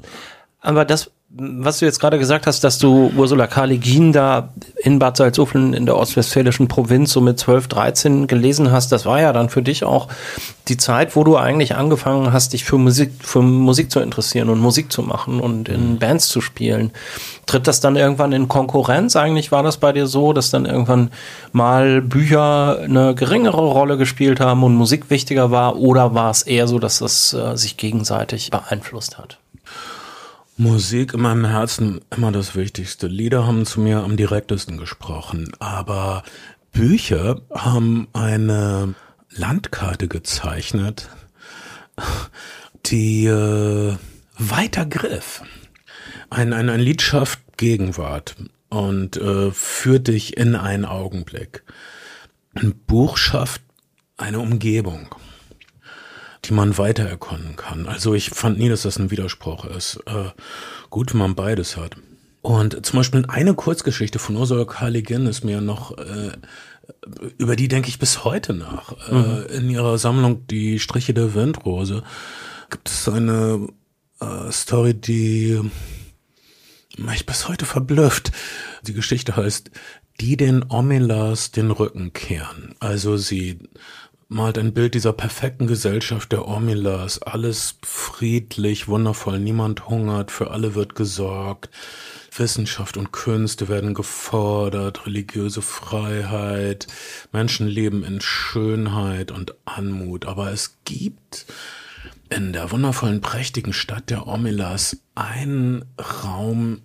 [0.61, 3.65] Aber das, was du jetzt gerade gesagt hast, dass du Ursula K.
[3.67, 4.49] Le Guin da
[4.83, 9.21] in Bad Salzuflen in der ostwestfälischen Provinz so mit 12, 13 gelesen hast, das war
[9.21, 10.09] ja dann für dich auch
[10.67, 14.59] die Zeit, wo du eigentlich angefangen hast, dich für Musik, für Musik zu interessieren und
[14.59, 16.91] Musik zu machen und in Bands zu spielen.
[17.47, 19.15] Tritt das dann irgendwann in Konkurrenz?
[19.15, 21.11] Eigentlich war das bei dir so, dass dann irgendwann
[21.53, 25.77] mal Bücher eine geringere Rolle gespielt haben und Musik wichtiger war?
[25.77, 29.40] Oder war es eher so, dass das äh, sich gegenseitig beeinflusst hat?
[30.61, 33.07] Musik in meinem Herzen immer das Wichtigste.
[33.07, 36.23] Lieder haben zu mir am direktesten gesprochen, aber
[36.71, 38.95] Bücher haben eine
[39.31, 41.09] Landkarte gezeichnet,
[42.85, 43.97] die äh,
[44.37, 45.43] weiter griff.
[46.29, 48.37] Ein, ein, ein Lied schafft Gegenwart
[48.69, 51.65] und äh, führt dich in einen Augenblick.
[52.53, 53.63] Ein Buch schafft
[54.19, 55.09] eine Umgebung,
[56.45, 57.87] die man weiter erkennen kann.
[57.87, 60.01] Also ich fand nie, dass das ein Widerspruch ist.
[60.07, 60.31] Äh,
[60.89, 61.97] gut, wenn man beides hat.
[62.43, 64.89] Und zum Beispiel eine Kurzgeschichte von Ursula K.
[64.89, 66.33] Le Guin ist mir noch, äh,
[67.37, 68.95] über die denke ich bis heute nach.
[69.09, 69.25] Äh, mhm.
[69.25, 72.03] Äh, in ihrer Sammlung Die Striche der Windrose
[72.71, 73.69] gibt es eine
[74.21, 75.61] äh, Story, die
[76.97, 78.33] mich bis heute verblüfft.
[78.87, 79.71] Die Geschichte heißt,
[80.21, 82.75] die den Omelas den Rücken kehren.
[82.79, 83.59] Also sie
[84.31, 87.21] malt ein Bild dieser perfekten Gesellschaft der Omelas.
[87.21, 91.69] Alles friedlich, wundervoll, niemand hungert, für alle wird gesorgt.
[92.35, 96.87] Wissenschaft und Künste werden gefordert, religiöse Freiheit,
[97.33, 100.27] Menschen leben in Schönheit und Anmut.
[100.27, 101.47] Aber es gibt
[102.29, 106.83] in der wundervollen, prächtigen Stadt der Omelas einen Raum,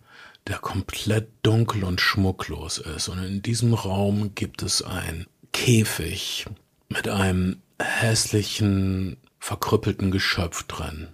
[0.47, 3.07] der komplett dunkel und schmucklos ist.
[3.07, 6.47] Und in diesem Raum gibt es ein Käfig
[6.89, 11.09] mit einem hässlichen, verkrüppelten Geschöpf drin.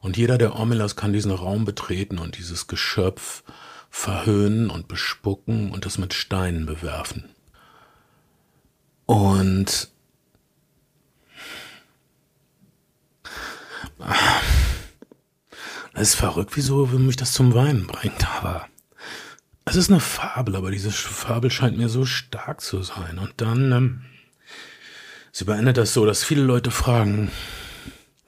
[0.00, 3.42] Und jeder der Omelas kann diesen Raum betreten und dieses Geschöpf
[3.90, 7.30] verhöhnen und bespucken und es mit Steinen bewerfen.
[9.06, 9.88] Und
[15.94, 18.66] es ist verrückt, wieso mich das zum Weinen bringt, aber
[19.64, 23.18] es ist eine Fabel, aber diese Fabel scheint mir so stark zu sein.
[23.18, 24.02] Und dann, ähm,
[25.34, 27.30] sie beendet das so, dass viele Leute fragen,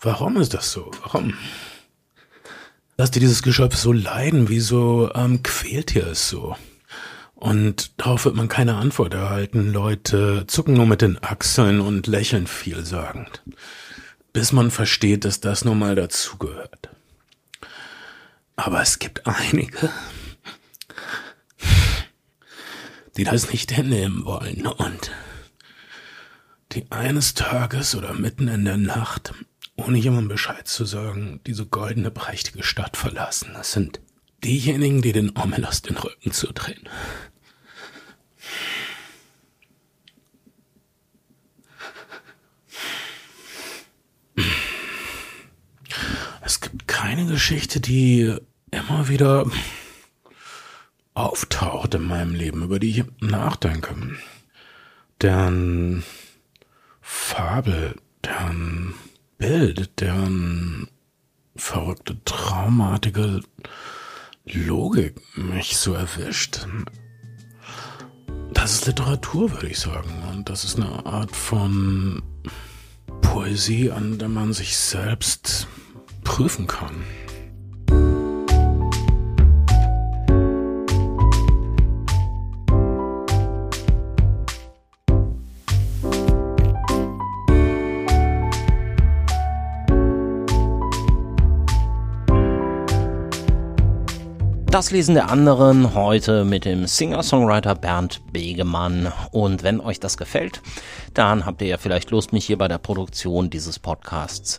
[0.00, 0.90] warum ist das so?
[1.02, 1.34] Warum?
[2.98, 4.48] Lasst ihr dieses Geschöpf so leiden?
[4.48, 6.56] Wieso ähm, quält ihr es so?
[7.36, 9.72] Und darauf wird man keine Antwort erhalten.
[9.72, 13.42] Leute zucken nur mit den Achseln und lächeln vielsagend.
[14.32, 16.88] Bis man versteht, dass das nun mal dazugehört.
[18.56, 19.90] Aber es gibt einige,
[23.16, 25.12] die das nicht hinnehmen wollen und
[26.76, 29.32] die eines Tages oder mitten in der Nacht
[29.76, 33.50] ohne jemandem Bescheid zu sagen, diese goldene, prächtige Stadt verlassen.
[33.54, 34.00] Das sind
[34.44, 36.88] diejenigen, die den Omelas den Rücken zudrehen.
[46.42, 48.36] Es gibt keine Geschichte, die
[48.70, 49.50] immer wieder
[51.14, 53.94] auftaucht in meinem Leben, über die ich nachdenke.
[55.22, 56.04] Deren
[57.08, 58.92] Fabel, deren
[59.38, 60.88] Bild, deren
[61.54, 63.42] verrückte, traumatige
[64.44, 66.66] Logik mich so erwischt.
[68.52, 70.10] Das ist Literatur, würde ich sagen.
[70.32, 72.24] Und das ist eine Art von
[73.22, 75.68] Poesie, an der man sich selbst
[76.24, 77.04] prüfen kann.
[94.76, 99.10] Das Lesen der anderen heute mit dem Singer-Songwriter Bernd Begemann.
[99.30, 100.60] Und wenn euch das gefällt,
[101.14, 104.58] dann habt ihr ja vielleicht Lust, mich hier bei der Produktion dieses Podcasts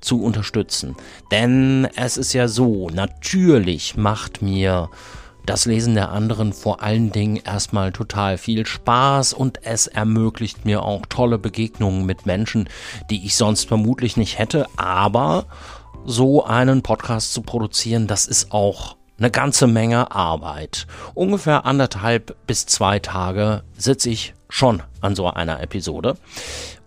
[0.00, 0.96] zu unterstützen.
[1.30, 4.90] Denn es ist ja so, natürlich macht mir
[5.46, 10.82] das Lesen der anderen vor allen Dingen erstmal total viel Spaß und es ermöglicht mir
[10.82, 12.68] auch tolle Begegnungen mit Menschen,
[13.10, 14.66] die ich sonst vermutlich nicht hätte.
[14.76, 15.46] Aber
[16.04, 20.88] so einen Podcast zu produzieren, das ist auch eine ganze Menge Arbeit.
[21.14, 26.16] Ungefähr anderthalb bis zwei Tage sitze ich schon an so einer Episode.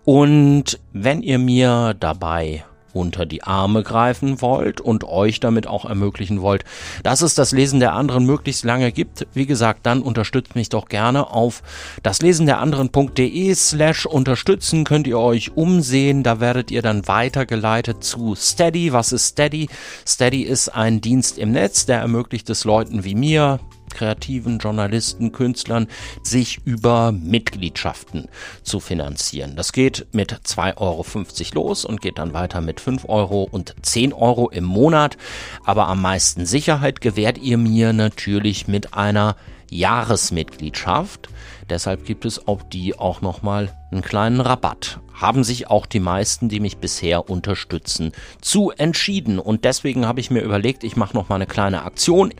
[0.04, 2.64] Und wenn ihr mir dabei
[2.96, 6.64] unter die Arme greifen wollt und euch damit auch ermöglichen wollt,
[7.02, 10.88] dass es das Lesen der anderen möglichst lange gibt, wie gesagt, dann unterstützt mich doch
[10.88, 11.62] gerne auf
[12.02, 18.34] daslesen der anderen.de slash unterstützen könnt ihr euch umsehen, da werdet ihr dann weitergeleitet zu
[18.34, 18.92] Steady.
[18.92, 19.68] Was ist Steady?
[20.06, 23.60] Steady ist ein Dienst im Netz, der ermöglicht es Leuten wie mir,
[23.96, 25.88] Kreativen, Journalisten, Künstlern,
[26.22, 28.28] sich über Mitgliedschaften
[28.62, 29.56] zu finanzieren.
[29.56, 34.12] Das geht mit 2,50 Euro los und geht dann weiter mit 5 Euro und 10
[34.12, 35.16] Euro im Monat.
[35.64, 39.36] Aber am meisten Sicherheit gewährt ihr mir natürlich mit einer
[39.70, 41.28] Jahresmitgliedschaft.
[41.68, 45.00] Deshalb gibt es auf die auch nochmal einen kleinen Rabatt.
[45.12, 49.38] Haben sich auch die meisten, die mich bisher unterstützen, zu entschieden.
[49.38, 52.32] Und deswegen habe ich mir überlegt, ich mache nochmal eine kleine Aktion.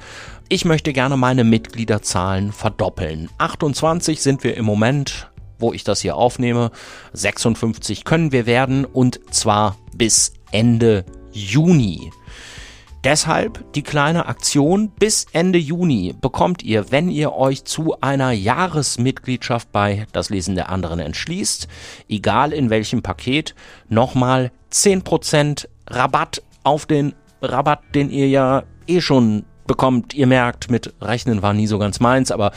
[0.48, 3.28] Ich möchte gerne meine Mitgliederzahlen verdoppeln.
[3.38, 6.70] 28 sind wir im Moment wo ich das hier aufnehme.
[7.12, 12.10] 56 können wir werden und zwar bis Ende Juni.
[13.04, 14.90] Deshalb die kleine Aktion.
[14.90, 20.70] Bis Ende Juni bekommt ihr, wenn ihr euch zu einer Jahresmitgliedschaft bei Das Lesen der
[20.70, 21.68] anderen entschließt,
[22.08, 23.54] egal in welchem Paket,
[23.88, 30.14] nochmal 10% Rabatt auf den Rabatt, den ihr ja eh schon bekommt.
[30.14, 32.52] Ihr merkt, mit Rechnen war nie so ganz meins, aber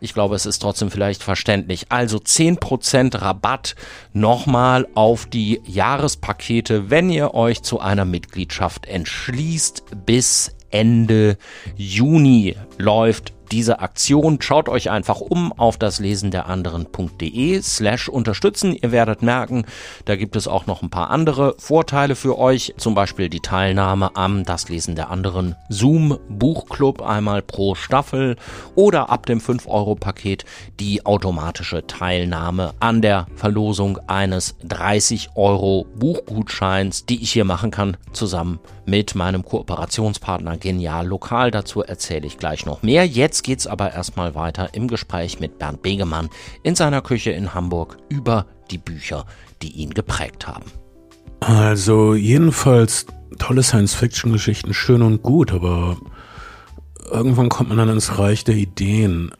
[0.00, 1.86] ich glaube, es ist trotzdem vielleicht verständlich.
[1.90, 3.74] Also 10% Rabatt
[4.12, 9.84] nochmal auf die Jahrespakete, wenn ihr euch zu einer Mitgliedschaft entschließt.
[10.06, 11.38] Bis Ende
[11.76, 14.38] Juni läuft diese Aktion.
[14.40, 18.76] Schaut euch einfach um auf das Lesen der anderen.de slash unterstützen.
[18.80, 19.64] Ihr werdet merken,
[20.04, 22.74] da gibt es auch noch ein paar andere Vorteile für euch.
[22.76, 28.36] Zum Beispiel die Teilnahme am Das Lesen der anderen Zoom Buchclub einmal pro Staffel
[28.74, 30.44] oder ab dem 5 Euro Paket
[30.80, 37.96] die automatische Teilnahme an der Verlosung eines 30 Euro Buchgutscheins, die ich hier machen kann,
[38.12, 41.50] zusammen mit meinem Kooperationspartner Genial Lokal.
[41.50, 43.06] Dazu erzähle ich gleich noch mehr.
[43.06, 46.30] Jetzt geht's aber erstmal weiter im Gespräch mit Bernd Begemann
[46.62, 49.26] in seiner Küche in Hamburg über die Bücher,
[49.62, 50.64] die ihn geprägt haben.
[51.40, 53.06] Also jedenfalls
[53.38, 55.98] tolle Science-Fiction-Geschichten, schön und gut, aber
[57.10, 59.32] irgendwann kommt man dann ins Reich der Ideen.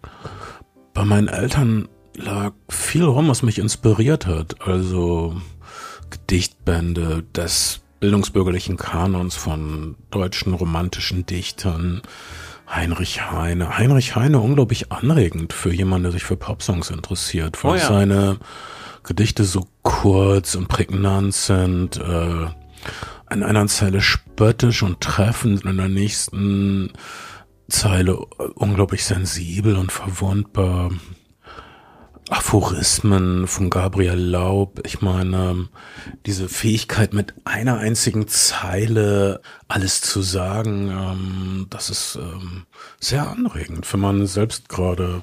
[0.92, 4.66] Bei meinen Eltern lag viel rum, was mich inspiriert hat.
[4.66, 5.36] Also
[6.10, 12.02] Gedichtbände des bildungsbürgerlichen Kanons von deutschen romantischen Dichtern,
[12.68, 13.78] Heinrich Heine.
[13.78, 17.88] Heinrich Heine unglaublich anregend für jemanden, der sich für Popsongs interessiert, weil oh ja.
[17.88, 18.36] seine
[19.04, 22.46] Gedichte so kurz und prägnant sind, äh,
[23.24, 26.90] an einer Zeile spöttisch und treffend, in der nächsten
[27.70, 30.90] Zeile unglaublich sensibel und verwundbar.
[32.30, 34.80] Aphorismen von Gabriel Laub.
[34.86, 35.68] Ich meine,
[36.24, 42.66] diese Fähigkeit mit einer einzigen Zeile alles zu sagen, ähm, das ist ähm,
[42.98, 45.22] sehr anregend, wenn man selbst gerade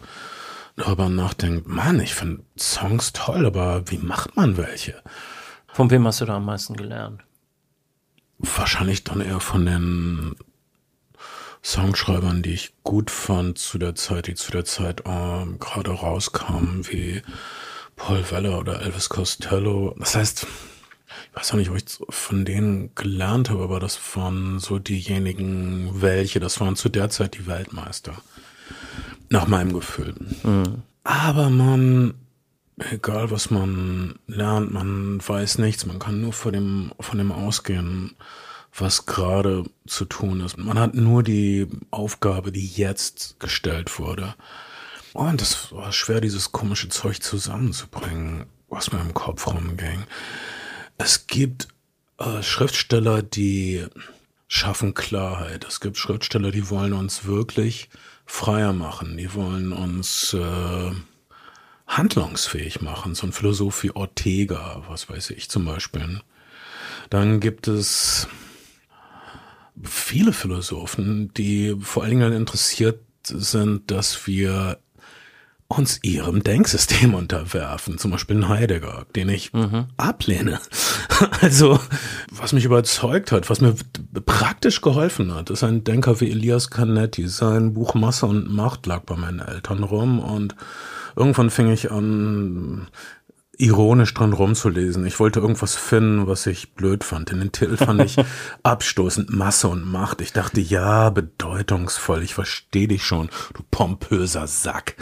[0.76, 5.02] darüber nachdenkt, Mann, ich finde Songs toll, aber wie macht man welche?
[5.74, 7.24] Von wem hast du da am meisten gelernt?
[8.38, 10.36] Wahrscheinlich dann eher von den
[11.63, 16.88] Songschreibern, die ich gut fand zu der Zeit, die zu der Zeit äh, gerade rauskamen,
[16.89, 17.21] wie
[17.95, 19.95] Paul Weller oder Elvis Costello.
[20.00, 20.47] Das heißt,
[21.30, 26.02] ich weiß auch nicht, ob ich von denen gelernt habe, aber das waren so diejenigen,
[26.02, 28.13] welche, das waren zu der Zeit die Weltmeister.
[29.30, 30.15] Nach meinem Gefühl.
[30.43, 30.82] Mhm.
[31.04, 32.15] Aber man,
[32.91, 38.15] egal was man lernt, man weiß nichts, man kann nur von dem, von dem ausgehen,
[38.74, 40.58] was gerade zu tun ist.
[40.58, 44.36] Man hat nur die Aufgabe, die jetzt gestellt wurde.
[45.14, 50.04] Und das war schwer, dieses komische Zeug zusammenzubringen, was mir im Kopf rumging.
[50.98, 51.68] Es gibt
[52.18, 53.86] äh, Schriftsteller, die
[54.48, 55.66] schaffen Klarheit.
[55.66, 57.90] Es gibt Schriftsteller, die wollen uns wirklich
[58.26, 59.18] freier machen.
[59.18, 60.92] Die wollen uns äh,
[61.88, 63.16] handlungsfähig machen.
[63.16, 66.22] So ein Philosoph wie Ortega, was weiß ich zum Beispiel.
[67.10, 68.28] Dann gibt es
[69.84, 74.78] viele Philosophen, die vor allen Dingen interessiert sind, dass wir
[75.78, 79.86] uns ihrem Denksystem unterwerfen, zum Beispiel in Heidegger, den ich mhm.
[79.98, 80.60] ablehne.
[81.42, 81.80] Also,
[82.32, 83.76] was mich überzeugt hat, was mir
[84.26, 87.28] praktisch geholfen hat, ist ein Denker wie Elias Canetti.
[87.28, 90.56] Sein Buch Masse und Macht lag bei meinen Eltern rum und
[91.16, 92.88] irgendwann fing ich an,
[93.62, 95.06] ironisch dran rumzulesen.
[95.06, 97.32] Ich wollte irgendwas finden, was ich blöd fand.
[97.32, 98.17] Den Titel fand ich
[98.63, 100.21] abstoßend, Masse und Macht.
[100.21, 104.95] Ich dachte, ja, bedeutungsvoll, ich verstehe dich schon, du pompöser Sack.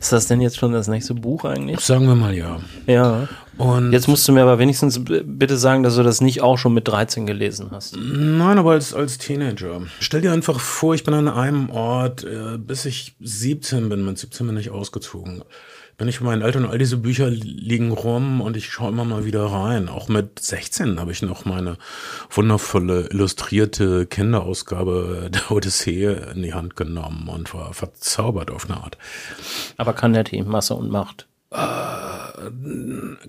[0.00, 1.80] Ist das denn jetzt schon das nächste Buch eigentlich?
[1.80, 2.60] Sagen wir mal ja.
[2.86, 3.28] Ja.
[3.58, 6.74] Und jetzt musst du mir aber wenigstens bitte sagen, dass du das nicht auch schon
[6.74, 7.96] mit 13 gelesen hast.
[7.96, 9.80] Nein, aber als, als Teenager.
[9.98, 14.04] Stell dir einfach vor, ich bin an einem Ort, äh, bis ich 17 bin.
[14.04, 15.42] Mit 17 bin ich ausgezogen
[15.96, 19.24] bin ich bei meinen Eltern, all diese Bücher liegen rum und ich schaue immer mal
[19.24, 19.88] wieder rein.
[19.88, 21.78] Auch mit 16 habe ich noch meine
[22.30, 28.98] wundervolle illustrierte Kinderausgabe der Odyssee in die Hand genommen und war verzaubert auf eine Art.
[29.76, 31.26] Aber Canetti, Masse und Macht.
[31.50, 31.56] Äh,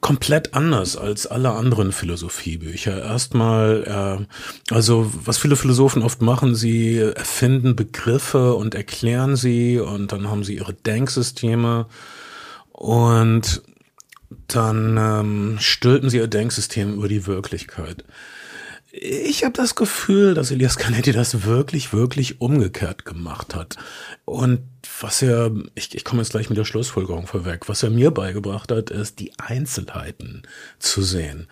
[0.01, 3.01] komplett anders als alle anderen Philosophiebücher.
[3.01, 4.28] Erstmal,
[4.70, 10.30] äh, also was viele Philosophen oft machen, sie erfinden Begriffe und erklären sie und dann
[10.30, 11.86] haben sie ihre Denksysteme
[12.78, 13.63] und
[14.47, 18.03] dann ähm, stülpen sie ihr Denksystem über die Wirklichkeit.
[18.91, 23.78] Ich habe das Gefühl, dass Elias Canetti das wirklich, wirklich umgekehrt gemacht hat.
[24.25, 24.61] Und
[25.01, 28.71] was er, ich, ich komme jetzt gleich mit der Schlussfolgerung vorweg, was er mir beigebracht
[28.71, 30.43] hat, ist die Einzelheiten
[30.78, 31.47] zu sehen.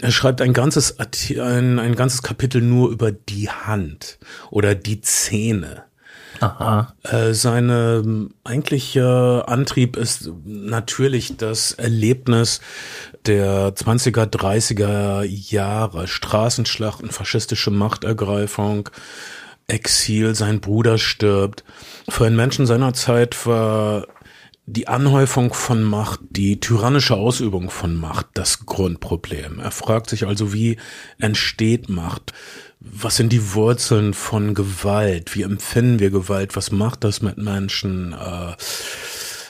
[0.00, 4.18] Er schreibt ein ganzes, ein, ein ganzes Kapitel nur über die Hand
[4.50, 5.84] oder die Zähne.
[6.40, 6.94] Aha.
[7.02, 12.60] Äh, seine eigentliche Antrieb ist natürlich das Erlebnis
[13.26, 18.88] der 20er, 30er Jahre, Straßenschlachten, faschistische Machtergreifung,
[19.66, 21.64] Exil, sein Bruder stirbt.
[22.08, 24.06] Für einen Menschen seiner Zeit war
[24.66, 29.60] die Anhäufung von Macht, die tyrannische Ausübung von Macht das Grundproblem.
[29.60, 30.78] Er fragt sich also, wie
[31.18, 32.32] entsteht Macht?
[32.86, 35.34] Was sind die Wurzeln von Gewalt?
[35.34, 36.54] Wie empfinden wir Gewalt?
[36.54, 38.12] Was macht das mit Menschen?
[38.12, 38.54] Äh,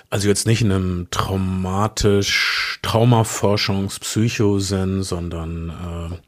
[0.09, 6.21] also jetzt nicht in einem traumatisch, Traumaforschungs, Psychosinn, sondern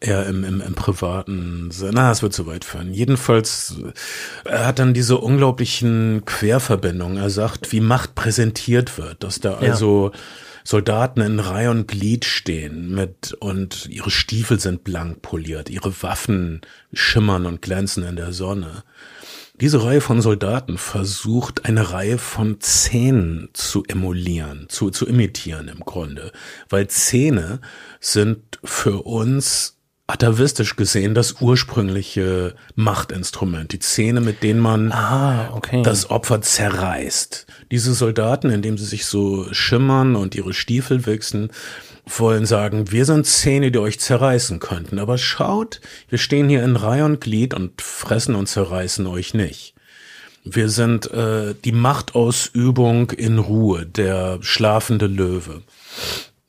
[0.00, 1.92] äh, eher im, im, im privaten Sinn.
[1.94, 2.92] Na, es wird zu weit führen.
[2.92, 3.76] Jedenfalls,
[4.44, 7.18] er hat dann diese unglaublichen Querverbindungen.
[7.18, 10.18] Er sagt, wie Macht präsentiert wird, dass da also ja.
[10.64, 16.60] Soldaten in Reihe und Glied stehen mit und ihre Stiefel sind blank poliert, ihre Waffen
[16.92, 18.84] schimmern und glänzen in der Sonne.
[19.60, 25.80] Diese Reihe von Soldaten versucht eine Reihe von Zähnen zu emulieren, zu, zu imitieren im
[25.80, 26.32] Grunde.
[26.68, 27.60] Weil Zähne
[28.00, 29.78] sind für uns
[30.12, 35.82] atavistisch gesehen das ursprüngliche Machtinstrument, die Zähne, mit denen man ah, okay.
[35.82, 37.46] das Opfer zerreißt.
[37.70, 41.50] Diese Soldaten, indem sie sich so schimmern und ihre Stiefel wichsen,
[42.04, 44.98] wollen sagen, wir sind Zähne, die euch zerreißen könnten.
[44.98, 49.74] Aber schaut, wir stehen hier in Reihe und Glied und fressen und zerreißen euch nicht.
[50.44, 55.62] Wir sind äh, die Machtausübung in Ruhe, der schlafende Löwe.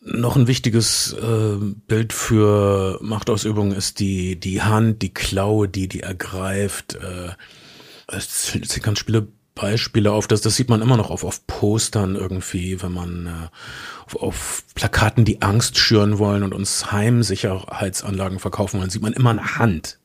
[0.05, 6.01] Noch ein wichtiges äh, Bild für Machtausübung ist die, die Hand, die Klaue, die die
[6.01, 6.95] ergreift.
[6.95, 7.29] Äh,
[8.07, 10.27] es sind ganz viele Beispiele auf.
[10.27, 13.49] Das, das sieht man immer noch auf, auf Postern irgendwie, wenn man äh,
[14.05, 19.29] auf, auf Plakaten, die Angst schüren wollen und uns Heimsicherheitsanlagen verkaufen wollen, sieht man immer
[19.29, 19.99] eine Hand,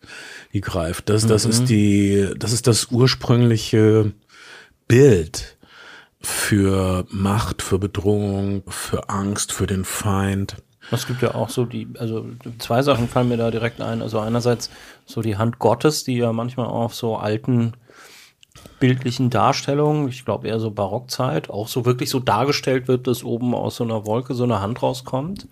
[0.52, 1.08] die greift.
[1.08, 1.50] Das, das mhm.
[1.50, 4.12] ist die, das ist das ursprüngliche
[4.86, 5.57] Bild
[6.20, 10.56] für Macht, für Bedrohung, für Angst, für den Feind.
[10.90, 12.26] Es gibt ja auch so die, also
[12.58, 14.02] zwei Sachen fallen mir da direkt ein.
[14.02, 14.70] Also einerseits
[15.04, 17.74] so die Hand Gottes, die ja manchmal auf so alten
[18.80, 23.54] bildlichen Darstellungen, ich glaube eher so Barockzeit, auch so wirklich so dargestellt wird, dass oben
[23.54, 25.46] aus so einer Wolke so eine Hand rauskommt.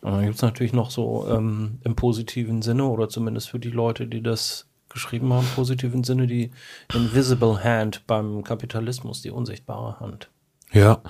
[0.00, 3.70] Und dann gibt es natürlich noch so ähm, im positiven Sinne oder zumindest für die
[3.70, 6.50] Leute, die das geschrieben haben, im positiven Sinne, die
[6.94, 10.30] Invisible Hand beim Kapitalismus, die unsichtbare Hand.
[10.72, 11.02] Ja,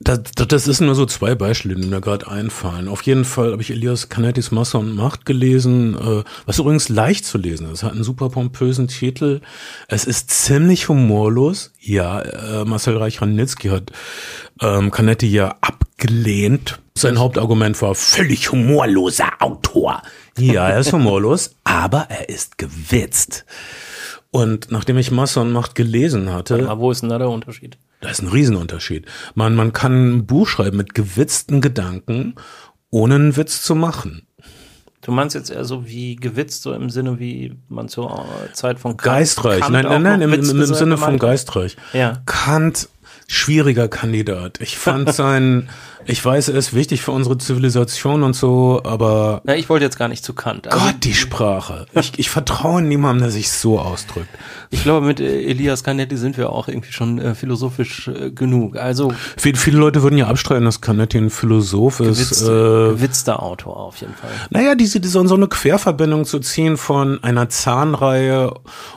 [0.00, 2.88] das, das ist nur so zwei Beispiele, die mir gerade einfallen.
[2.88, 7.24] Auf jeden Fall habe ich Elias Canettis Masse und Macht gelesen, äh, was übrigens leicht
[7.24, 7.82] zu lesen ist.
[7.82, 9.40] Hat einen super pompösen Titel.
[9.88, 11.72] Es ist ziemlich humorlos.
[11.80, 13.92] Ja, äh, Marcel Reich-Ranitzky hat
[14.60, 16.80] ähm, Canetti ja abgelehnt.
[16.96, 20.02] Sein Hauptargument war völlig humorloser Autor.
[20.38, 23.44] Ja, er ist humorlos, aber er ist gewitzt.
[24.30, 26.68] Und nachdem ich Masse und Macht gelesen hatte.
[26.68, 27.78] Aber wo ist denn da der Unterschied?
[28.00, 29.06] Da ist ein Riesenunterschied.
[29.34, 32.34] Man, man kann ein Buch schreiben mit gewitzten Gedanken,
[32.90, 34.26] ohne einen Witz zu machen.
[35.00, 38.96] Du meinst jetzt eher so wie gewitzt, so im Sinne, wie man zur Zeit von
[38.96, 41.76] Kant Geistreich, Kant nein, nein, nein, im, im, im Sinne von Geistreich.
[41.92, 42.22] Ja.
[42.26, 42.88] Kant,
[43.28, 44.60] schwieriger Kandidat.
[44.60, 45.68] Ich fand sein,
[46.06, 49.40] ich weiß, er ist wichtig für unsere Zivilisation und so, aber.
[49.44, 50.68] Na, ich wollte jetzt gar nicht zu Kant.
[50.68, 51.86] Also Gott, die Sprache.
[51.92, 54.28] Ich, ich vertraue niemandem, der sich so ausdrückt.
[54.70, 58.76] Ich glaube, mit äh, Elias Canetti sind wir auch irgendwie schon äh, philosophisch äh, genug.
[58.76, 62.18] Also viele, viele Leute würden ja abstreiten, dass Canetti ein Philosoph ist.
[62.18, 64.30] Gewitzte, äh, gewitzter Autor auf jeden Fall.
[64.50, 68.52] Naja, diese, diese so eine Querverbindung zu ziehen von einer Zahnreihe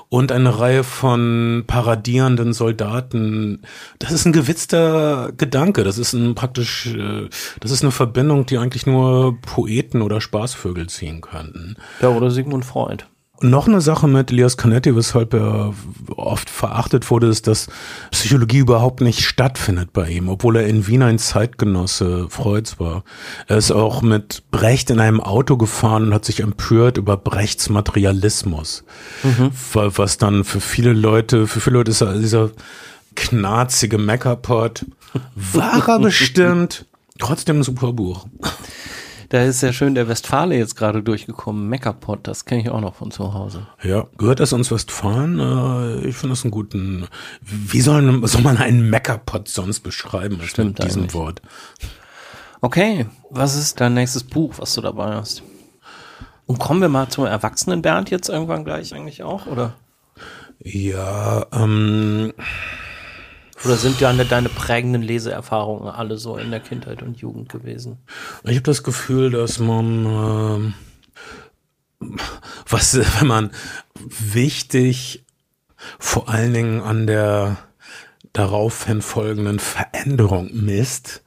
[0.09, 3.61] und eine Reihe von paradierenden Soldaten.
[3.99, 5.83] Das ist ein gewitzter Gedanke.
[5.83, 7.29] Das ist ein praktisch, äh,
[7.59, 11.75] das ist eine Verbindung, die eigentlich nur Poeten oder Spaßvögel ziehen könnten.
[12.01, 13.05] Ja, oder Sigmund Freud.
[13.39, 15.73] Noch eine Sache mit Elias Canetti, weshalb er
[16.15, 17.67] oft verachtet wurde, ist, dass
[18.09, 23.03] Psychologie überhaupt nicht stattfindet bei ihm, obwohl er in Wien ein Zeitgenosse Freuds war.
[23.45, 27.69] Er ist auch mit Brecht in einem Auto gefahren und hat sich empört über Brechts
[27.69, 28.83] Materialismus.
[29.21, 29.51] Mhm.
[29.73, 32.49] Was dann für viele Leute, für viele Leute ist er dieser
[33.13, 34.85] knarzige Meckerpot.
[35.35, 36.85] War er bestimmt.
[37.19, 38.27] Trotzdem ein super Buch.
[39.29, 41.67] Da ist ja schön der Westfale jetzt gerade durchgekommen.
[41.67, 43.67] Meckerpot, das kenne ich auch noch von zu Hause.
[43.83, 45.39] Ja, gehört das uns Westfalen?
[45.39, 47.07] Äh, ich finde das einen guten.
[47.41, 51.13] Wie soll, soll man einen Meckerpot sonst beschreiben als Stimmt mit diesem eigentlich.
[51.13, 51.41] Wort?
[52.61, 55.43] Okay, was ist dein nächstes Buch, was du dabei hast?
[56.45, 59.75] Und kommen wir mal zum Erwachsenen Bernd jetzt irgendwann gleich eigentlich auch, oder?
[60.59, 62.33] Ja, ähm.
[63.65, 67.97] Oder sind deine, deine prägenden Leseerfahrungen alle so in der Kindheit und Jugend gewesen?
[68.43, 70.73] Ich habe das Gefühl, dass man,
[71.99, 72.07] äh,
[72.69, 73.51] was, wenn man
[73.95, 75.23] wichtig
[75.99, 77.57] vor allen Dingen an der
[78.33, 81.23] daraufhin folgenden Veränderung misst,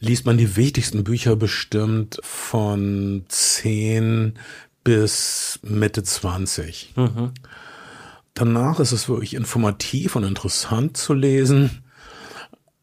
[0.00, 4.38] liest man die wichtigsten Bücher bestimmt von 10
[4.84, 6.94] bis Mitte 20.
[6.96, 7.32] Mhm.
[8.36, 11.82] Danach ist es wirklich informativ und interessant zu lesen.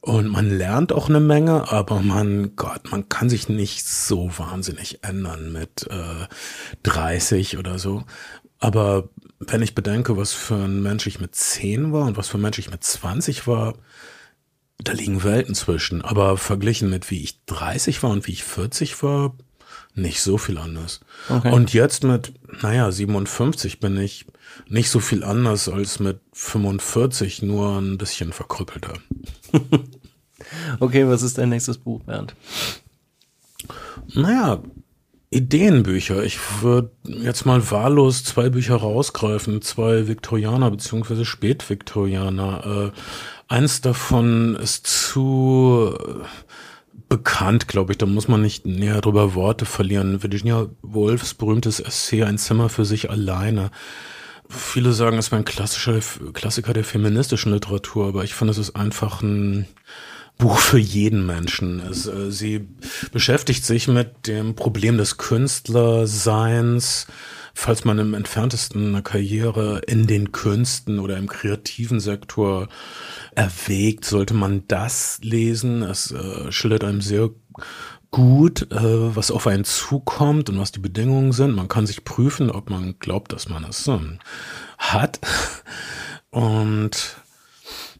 [0.01, 5.03] Und man lernt auch eine Menge, aber man, Gott, man kann sich nicht so wahnsinnig
[5.03, 6.27] ändern mit äh,
[6.81, 8.03] 30 oder so.
[8.57, 12.39] Aber wenn ich bedenke, was für ein Mensch ich mit 10 war und was für
[12.39, 13.75] ein Mensch ich mit 20 war,
[14.79, 16.01] da liegen Welten zwischen.
[16.01, 19.35] Aber verglichen mit wie ich 30 war und wie ich 40 war,
[19.95, 21.01] nicht so viel anders.
[21.29, 21.51] Okay.
[21.51, 24.25] Und jetzt mit, naja, 57 bin ich
[24.67, 28.93] nicht so viel anders als mit 45, nur ein bisschen verkrüppelter.
[30.79, 32.35] okay, was ist dein nächstes Buch, Bernd?
[34.13, 34.61] Naja,
[35.33, 36.23] Ideenbücher.
[36.23, 42.91] Ich würde jetzt mal wahllos zwei Bücher rausgreifen, zwei Viktorianer beziehungsweise Spätviktorianer.
[42.93, 45.97] Äh, eins davon ist zu
[47.13, 47.99] bekannt, glaube ich.
[47.99, 50.23] Da muss man nicht näher drüber Worte verlieren.
[50.23, 53.69] Virginia Woolfs berühmtes Essay Ein Zimmer für sich alleine.
[54.49, 55.99] Viele sagen, es wäre ein klassischer
[56.33, 59.67] Klassiker der feministischen Literatur, aber ich finde, es ist einfach ein
[60.39, 61.81] Buch für jeden Menschen.
[61.81, 62.67] Es, äh, sie
[63.11, 67.05] beschäftigt sich mit dem Problem des Künstlerseins,
[67.53, 72.67] falls man im entferntesten eine Karriere in den Künsten oder im kreativen Sektor
[73.35, 75.83] erwägt, sollte man das lesen.
[75.83, 77.29] Es äh, schildert einem sehr
[78.11, 81.55] gut, äh, was auf einen zukommt und was die Bedingungen sind.
[81.55, 84.19] Man kann sich prüfen, ob man glaubt, dass man es ähm,
[84.77, 85.19] hat.
[86.29, 87.22] Und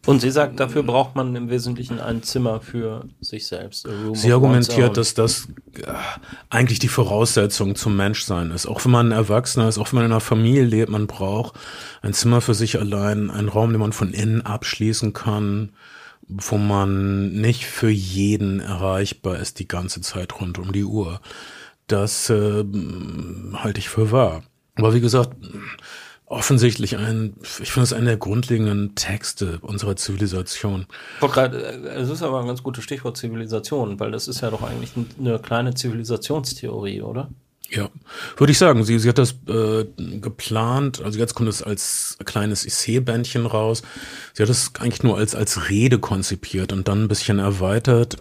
[0.05, 3.87] und sie sagt, dafür braucht man im Wesentlichen ein Zimmer für sich selbst.
[4.13, 5.93] Sie argumentiert, dass das äh,
[6.49, 8.65] eigentlich die Voraussetzung zum Menschsein ist.
[8.65, 11.57] Auch wenn man ein Erwachsener ist, auch wenn man in einer Familie lebt, man braucht
[12.01, 15.71] ein Zimmer für sich allein, einen Raum, den man von innen abschließen kann,
[16.27, 21.21] wo man nicht für jeden erreichbar ist die ganze Zeit rund um die Uhr.
[21.87, 22.63] Das äh,
[23.53, 24.43] halte ich für wahr.
[24.75, 25.35] Aber wie gesagt,
[26.33, 30.87] offensichtlich ein, ich finde es einer der grundlegenden Texte unserer Zivilisation.
[31.21, 31.47] Äh,
[31.95, 35.39] es ist aber ein ganz gutes Stichwort Zivilisation, weil das ist ja doch eigentlich eine
[35.39, 37.29] kleine Zivilisationstheorie, oder?
[37.69, 37.89] Ja,
[38.37, 38.83] würde ich sagen.
[38.83, 43.81] Sie, sie hat das äh, geplant, also jetzt kommt es als kleines Essay-Bändchen raus.
[44.33, 48.17] Sie hat es eigentlich nur als, als Rede konzipiert und dann ein bisschen erweitert.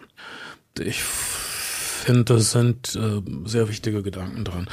[0.78, 4.68] Ich finde, das sind äh, sehr wichtige Gedanken dran.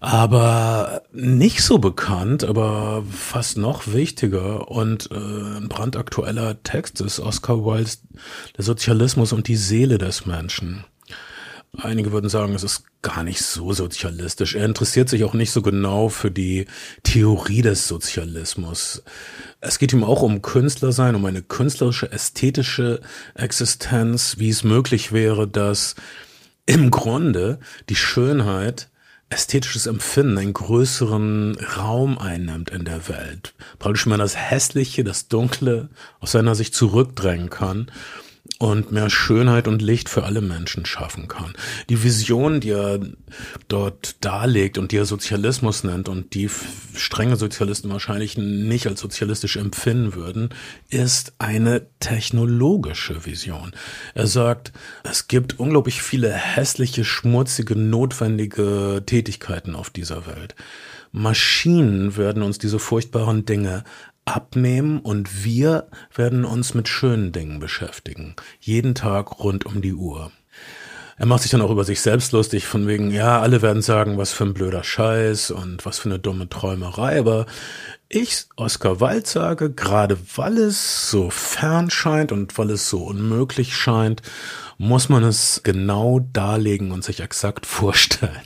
[0.00, 7.66] Aber nicht so bekannt, aber fast noch wichtiger und äh, ein brandaktueller Text ist Oscar
[7.66, 8.02] Wildes
[8.56, 10.84] Der Sozialismus und die Seele des Menschen.
[11.76, 14.54] Einige würden sagen, es ist gar nicht so sozialistisch.
[14.54, 16.66] Er interessiert sich auch nicht so genau für die
[17.02, 19.04] Theorie des Sozialismus.
[19.60, 23.00] Es geht ihm auch um Künstler sein, um eine künstlerische, ästhetische
[23.34, 25.94] Existenz, wie es möglich wäre, dass
[26.66, 28.89] im Grunde die Schönheit
[29.30, 33.54] ästhetisches Empfinden einen größeren Raum einnimmt in der Welt.
[33.78, 37.90] Praktisch man das Hässliche, das Dunkle aus seiner Sicht zurückdrängen kann
[38.60, 41.54] und mehr Schönheit und Licht für alle Menschen schaffen kann.
[41.88, 43.00] Die Vision, die er
[43.68, 46.50] dort darlegt und die er Sozialismus nennt und die
[46.94, 50.50] strenge Sozialisten wahrscheinlich nicht als sozialistisch empfinden würden,
[50.90, 53.72] ist eine technologische Vision.
[54.12, 60.54] Er sagt, es gibt unglaublich viele hässliche, schmutzige, notwendige Tätigkeiten auf dieser Welt.
[61.12, 63.84] Maschinen werden uns diese furchtbaren Dinge
[64.24, 68.36] abnehmen und wir werden uns mit schönen Dingen beschäftigen.
[68.60, 70.30] Jeden Tag rund um die Uhr.
[71.20, 74.16] Er macht sich dann auch über sich selbst lustig, von wegen, ja, alle werden sagen,
[74.16, 77.44] was für ein blöder Scheiß und was für eine dumme Träumerei, aber
[78.08, 83.76] ich, Oscar Wilde, sage, gerade weil es so fern scheint und weil es so unmöglich
[83.76, 84.22] scheint,
[84.78, 88.40] muss man es genau darlegen und sich exakt vorstellen.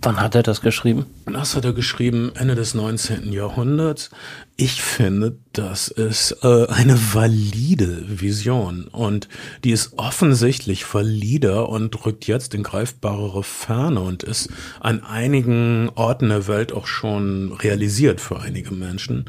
[0.00, 1.06] Wann hat er das geschrieben?
[1.26, 3.32] Das hat er geschrieben Ende des 19.
[3.32, 4.10] Jahrhunderts.
[4.56, 9.28] Ich finde, das ist äh, eine valide Vision und
[9.64, 16.28] die ist offensichtlich valider und rückt jetzt in greifbarere Ferne und ist an einigen Orten
[16.28, 19.24] der Welt auch schon realisiert für einige Menschen.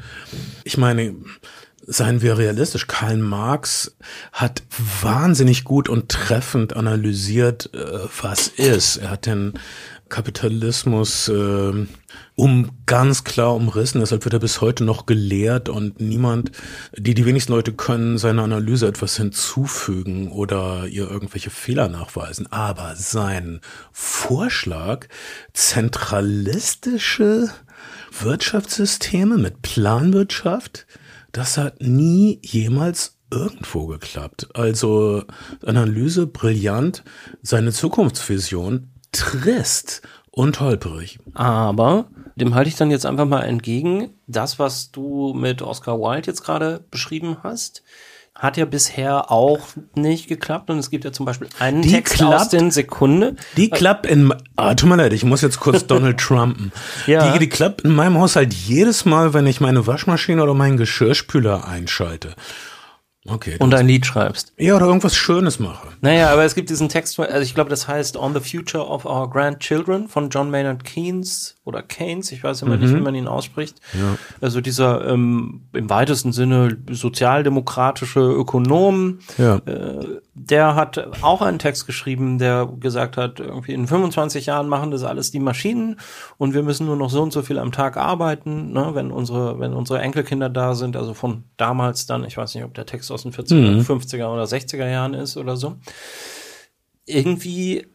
[0.65, 1.15] Ich meine,
[1.89, 2.86] seien wir realistisch.
[2.86, 3.95] Karl Marx
[4.32, 4.61] hat
[5.01, 8.97] wahnsinnig gut und treffend analysiert, äh, was ist.
[8.97, 9.53] Er hat den
[10.10, 11.86] Kapitalismus äh,
[12.36, 14.01] um ganz klar umrissen.
[14.01, 16.51] Deshalb wird er bis heute noch gelehrt und niemand,
[16.97, 22.51] die die wenigsten Leute können seiner Analyse etwas hinzufügen oder ihr irgendwelche Fehler nachweisen.
[22.51, 25.07] Aber sein Vorschlag,
[25.53, 27.49] zentralistische
[28.20, 30.88] Wirtschaftssysteme mit Planwirtschaft,
[31.32, 34.49] das hat nie jemals irgendwo geklappt.
[34.53, 35.24] Also
[35.66, 37.03] Analyse brillant,
[37.41, 40.01] seine Zukunftsvision trist
[40.32, 41.20] und holperig.
[41.34, 42.05] Aber
[42.36, 44.10] dem halte ich dann jetzt einfach mal entgegen.
[44.28, 47.84] Das, was du mit Oscar Wilde jetzt gerade beschrieben hast,
[48.36, 49.60] hat ja bisher auch
[49.95, 50.70] nicht geklappt.
[50.70, 53.38] Und es gibt ja zum Beispiel einen Die Text klappt- aus den Sekunden.
[53.57, 56.72] Die klappt in, ah, tut mir leid, ich muss jetzt kurz Donald Trumpen.
[57.05, 57.34] Ja.
[57.34, 61.68] Die, die klappt in meinem Haushalt jedes Mal, wenn ich meine Waschmaschine oder meinen Geschirrspüler
[61.68, 62.36] einschalte.
[63.28, 63.57] Okay.
[63.59, 64.53] Und ein Lied schreibst.
[64.57, 65.89] ja, oder irgendwas Schönes mache.
[66.01, 69.05] Naja, aber es gibt diesen Text, also ich glaube, das heißt On the Future of
[69.05, 73.28] Our Grandchildren von John Maynard Keynes oder Keynes, ich weiß immer nicht, wie man ihn
[73.28, 73.82] ausspricht.
[74.39, 79.61] Also dieser ähm, im weitesten Sinne sozialdemokratische Ökonom, Ja.
[80.42, 85.04] Der hat auch einen Text geschrieben, der gesagt hat, irgendwie in 25 Jahren machen das
[85.04, 86.00] alles die Maschinen
[86.38, 89.60] und wir müssen nur noch so und so viel am Tag arbeiten, ne, wenn unsere,
[89.60, 93.12] wenn unsere Enkelkinder da sind, also von damals dann, ich weiß nicht, ob der Text
[93.12, 95.76] aus den 40er, 50er oder 60er Jahren ist oder so.
[97.06, 97.88] Irgendwie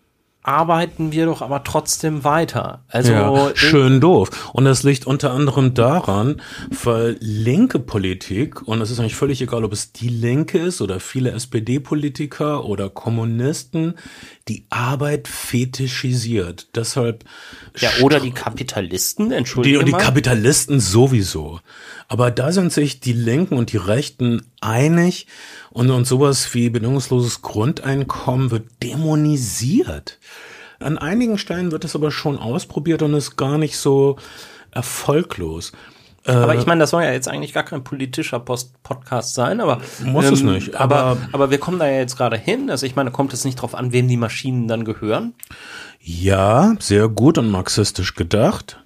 [0.44, 2.84] arbeiten wir doch aber trotzdem weiter.
[2.88, 4.50] Also ja, schön doof.
[4.52, 6.40] Und das liegt unter anderem daran,
[6.84, 11.00] weil linke Politik, und es ist eigentlich völlig egal, ob es die Linke ist oder
[11.00, 13.94] viele SPD-Politiker oder Kommunisten,
[14.48, 16.68] die Arbeit fetischisiert.
[16.74, 17.24] Deshalb
[17.78, 19.98] ja, oder die Kapitalisten, die, entschuldige die mal.
[19.98, 21.60] Kapitalisten sowieso.
[22.08, 25.26] Aber da sind sich die Linken und die Rechten einig
[25.70, 30.18] und, und sowas wie bedingungsloses Grundeinkommen wird dämonisiert.
[30.78, 34.18] An einigen Stellen wird es aber schon ausprobiert und ist gar nicht so
[34.70, 35.72] erfolglos.
[36.26, 39.80] Aber ich meine, das soll ja jetzt eigentlich gar kein politischer Post Podcast sein, aber
[40.04, 42.70] Muss es nicht, Aber, aber- aber wir kommen da ja jetzt gerade hin.
[42.70, 45.34] Also ich meine, kommt es nicht drauf an, wem die Maschinen dann gehören?
[46.00, 48.83] Ja, sehr gut und marxistisch gedacht.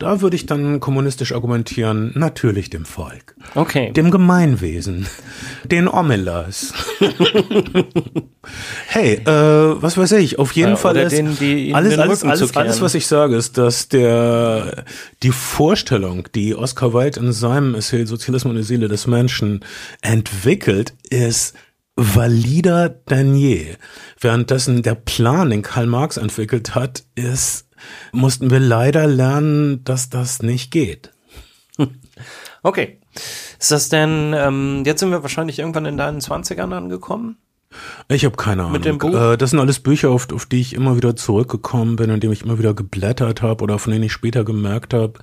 [0.00, 3.36] Da würde ich dann kommunistisch argumentieren, natürlich dem Volk.
[3.54, 3.92] Okay.
[3.92, 5.06] Dem Gemeinwesen.
[5.64, 6.72] Den Omelas.
[8.88, 12.24] hey, äh, was weiß ich, auf jeden Ja, Fall oder ist alles, den alles, alles,
[12.24, 12.80] alles, kehren.
[12.80, 14.86] was ich sage, ist, dass der,
[15.22, 19.60] die Vorstellung, die Oscar Wilde in seinem Essay Sozialismus und die Seele des Menschen
[20.00, 21.54] entwickelt, ist
[21.94, 23.74] valider denn je.
[24.18, 27.66] Währenddessen der Plan, den Karl Marx entwickelt hat, ist,
[28.12, 31.12] mussten wir leider lernen, dass das nicht geht.
[32.62, 32.98] Okay.
[33.58, 37.38] Ist das denn, ähm, jetzt sind wir wahrscheinlich irgendwann in deinen 20ern angekommen?
[38.08, 38.72] Ich habe keine Ahnung.
[38.72, 39.14] Mit dem Buch?
[39.14, 42.32] Äh, das sind alles Bücher, auf, auf die ich immer wieder zurückgekommen bin, in denen
[42.32, 45.14] ich immer wieder geblättert habe oder von denen ich später gemerkt habe,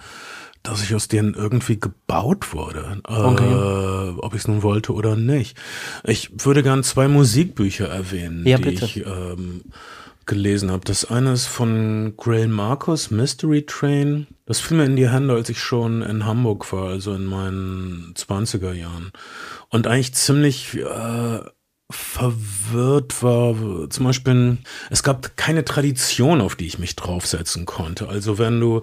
[0.64, 5.58] dass ich aus denen irgendwie gebaut wurde, äh, ob ich es nun wollte oder nicht.
[6.04, 8.86] Ich würde gern zwei Musikbücher erwähnen, Ja, die bitte.
[8.86, 9.62] ich ähm,
[10.28, 10.86] gelesen habe.
[10.86, 14.28] Das eine ist von Grail Marcus, Mystery Train.
[14.46, 18.14] Das fiel mir in die Hände, als ich schon in Hamburg war, also in meinen
[18.16, 19.12] 20er Jahren.
[19.70, 21.40] Und eigentlich ziemlich äh,
[21.90, 23.56] verwirrt war.
[23.90, 24.58] Zum Beispiel,
[24.90, 28.10] es gab keine Tradition, auf die ich mich draufsetzen konnte.
[28.10, 28.82] Also wenn du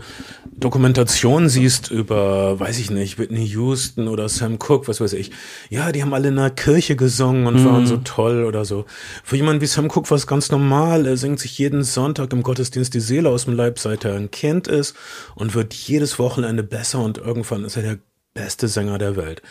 [0.56, 5.32] Dokumentation siehst über, weiß ich nicht, Whitney Houston oder Sam Cooke, was weiß ich,
[5.68, 8.86] ja, die haben alle in der Kirche gesungen und waren so toll oder so.
[9.22, 11.06] Für jemanden wie Sam Cooke war es ganz normal.
[11.06, 14.30] Er singt sich jeden Sonntag im Gottesdienst die Seele aus dem Leib, seit er ein
[14.30, 14.96] Kind ist
[15.34, 17.98] und wird jedes Wochenende besser und irgendwann ist er der
[18.32, 19.42] beste Sänger der Welt.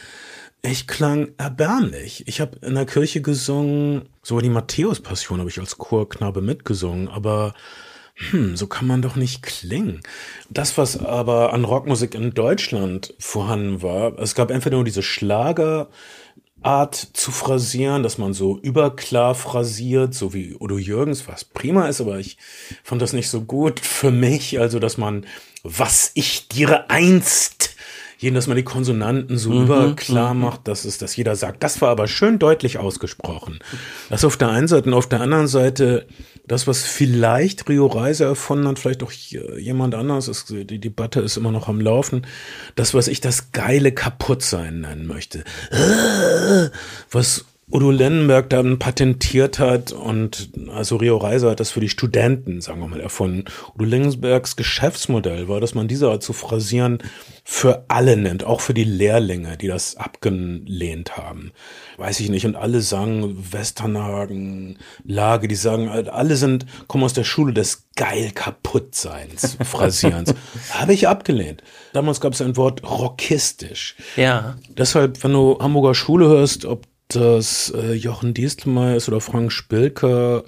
[0.66, 2.24] Ich klang erbärmlich.
[2.26, 7.54] Ich habe in der Kirche gesungen, sogar die Matthäus-Passion habe ich als Chorknabe mitgesungen, aber
[8.16, 10.00] hm, so kann man doch nicht klingen.
[10.50, 15.90] Das, was aber an Rockmusik in Deutschland vorhanden war, es gab entweder nur diese Schlager,
[16.62, 22.00] Art zu phrasieren, dass man so überklar phrasiert, so wie Udo Jürgens, was prima ist,
[22.00, 22.38] aber ich
[22.84, 25.26] fand das nicht so gut für mich, also dass man,
[25.64, 27.73] was ich dir einst,
[28.24, 31.62] jeden, dass man die Konsonanten so überklar macht, dass es, dass jeder sagt.
[31.62, 33.60] Das war aber schön deutlich ausgesprochen.
[34.10, 36.08] Das auf der einen Seite und auf der anderen Seite
[36.46, 41.38] das, was vielleicht Rio Reiser erfunden hat, vielleicht auch jemand anders, ist, die Debatte ist
[41.38, 42.26] immer noch am Laufen,
[42.76, 45.44] das, was ich das geile Kaputtsein nennen möchte.
[47.12, 52.62] Was Udo Lindenberg dann patentiert hat und also Rio Reiser hat das für die Studenten,
[52.62, 53.46] sagen wir mal, erfunden.
[53.74, 57.00] Udo Lindenbergs Geschäftsmodell war, dass man diese Art zu phrasieren
[57.46, 61.52] für alle nennt, auch für die Lehrlinge, die das abgelehnt haben.
[61.98, 62.46] Weiß ich nicht.
[62.46, 68.32] Und alle sagen Westernhagen, Lage, die sagen, alle sind, kommen aus der Schule des geil
[68.34, 70.34] Kaputtseins, Phrasierens.
[70.72, 71.64] Habe ich abgelehnt.
[71.94, 73.96] Damals gab es ein Wort rockistisch.
[74.16, 74.58] Ja.
[74.70, 80.44] Deshalb, wenn du Hamburger Schule hörst, ob das äh, Jochen Diestelmeier ist oder Frank Spilker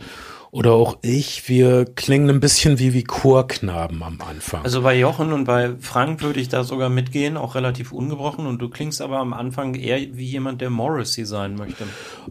[0.55, 4.63] oder auch ich, wir klingen ein bisschen wie wie Chorknaben am Anfang.
[4.63, 8.45] Also bei Jochen und bei Frank würde ich da sogar mitgehen, auch relativ ungebrochen.
[8.45, 11.84] Und du klingst aber am Anfang eher wie jemand, der Morrissey sein möchte.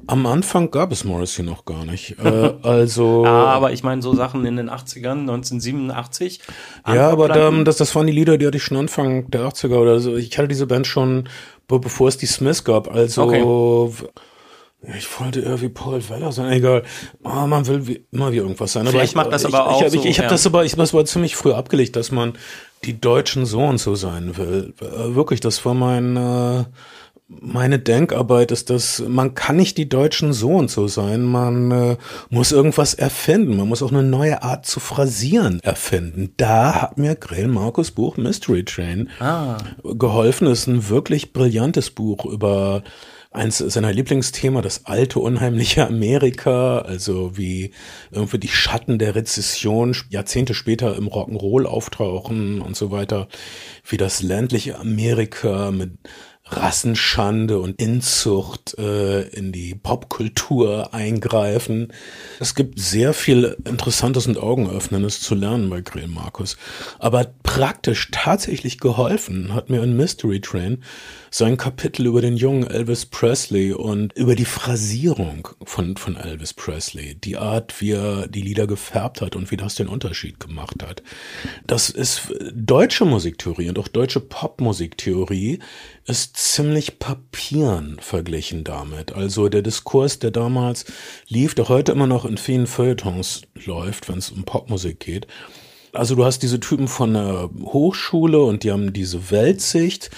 [0.06, 2.16] Am Anfang gab es Morrissey noch gar nicht.
[2.18, 3.26] äh, also.
[3.26, 6.40] Ah, aber ich meine so Sachen in den 80ern, 1987.
[6.88, 9.76] Ja, aber dann, das, das waren die Lieder, die hatte ich schon Anfang der 80er
[9.76, 10.16] oder so.
[10.16, 11.28] Ich hatte diese Band schon
[11.68, 12.92] bevor es die Smiths gab.
[12.92, 14.98] Also okay.
[14.98, 16.82] ich wollte irgendwie Paul Weller sein, egal.
[17.22, 18.86] Oh, man will wie, immer wie irgendwas sein.
[18.86, 19.80] Vielleicht ich, macht das aber auch.
[19.80, 20.30] Ich, ich, ich, ich habe ja.
[20.30, 22.34] das aber, ich das war ziemlich früh abgelegt, dass man
[22.84, 24.74] die deutschen so und so sein will.
[24.78, 26.64] Wirklich, das war mein äh,
[27.40, 31.22] meine Denkarbeit ist, dass man kann nicht die Deutschen so und so sein.
[31.22, 31.96] Man äh,
[32.30, 33.56] muss irgendwas erfinden.
[33.56, 36.32] Man muss auch eine neue Art zu phrasieren erfinden.
[36.36, 39.58] Da hat mir Grell Markus Buch Mystery Train ah.
[39.82, 40.46] geholfen.
[40.46, 42.82] Es ist ein wirklich brillantes Buch über
[43.34, 47.72] eins seiner Lieblingsthema, das alte, unheimliche Amerika, also wie
[48.12, 53.28] irgendwie die Schatten der Rezession Jahrzehnte später im Rock'n'Roll auftauchen und so weiter,
[53.86, 55.98] wie das ländliche Amerika mit
[56.46, 61.92] Rassenschande und Inzucht äh, in die Popkultur eingreifen.
[62.38, 66.56] Es gibt sehr viel Interessantes und Augenöffnendes zu lernen bei Grill Markus.
[66.98, 67.24] Aber
[67.54, 70.82] praktisch tatsächlich geholfen hat mir ein Mystery Train
[71.30, 77.14] sein Kapitel über den jungen Elvis Presley und über die Phrasierung von, von Elvis Presley,
[77.14, 81.04] die Art, wie er die Lieder gefärbt hat und wie das den Unterschied gemacht hat.
[81.64, 85.60] Das ist deutsche Musiktheorie und auch deutsche Popmusiktheorie
[86.06, 89.12] ist ziemlich papieren verglichen damit.
[89.12, 90.86] Also der Diskurs, der damals
[91.28, 95.28] lief, der heute immer noch in vielen Feuilletons läuft, wenn es um Popmusik geht.
[95.94, 100.10] Also du hast diese Typen von der Hochschule und die haben diese Weltsicht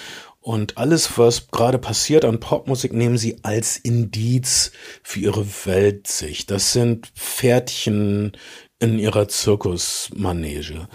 [0.47, 4.71] und alles, was gerade passiert an Popmusik, nehmen sie als Indiz
[5.03, 6.49] für ihre Weltsicht.
[6.51, 8.31] Das sind Pferdchen
[8.79, 10.87] in ihrer Zirkusmanege.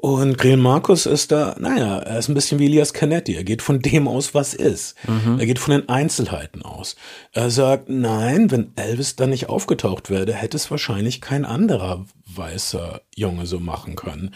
[0.00, 3.34] Und Grill Markus ist da, naja, er ist ein bisschen wie Elias Canetti.
[3.34, 4.96] Er geht von dem aus, was ist.
[5.06, 5.38] Mhm.
[5.38, 6.96] Er geht von den Einzelheiten aus.
[7.32, 13.02] Er sagt, nein, wenn Elvis da nicht aufgetaucht wäre, hätte es wahrscheinlich kein anderer weißer
[13.14, 14.34] Junge so machen können.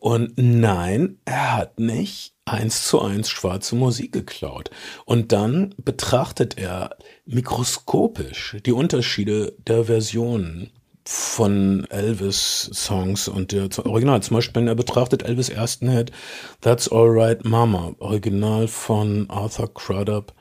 [0.00, 4.70] Und nein, er hat nicht eins zu eins schwarze Musik geklaut.
[5.04, 10.72] Und dann betrachtet er mikroskopisch die Unterschiede der Versionen
[11.10, 14.22] von Elvis-Songs und der Original.
[14.22, 16.12] Zum Beispiel, er betrachtet Elvis ersten Hit
[16.60, 20.34] That's Alright Mama, Original von Arthur Crudup.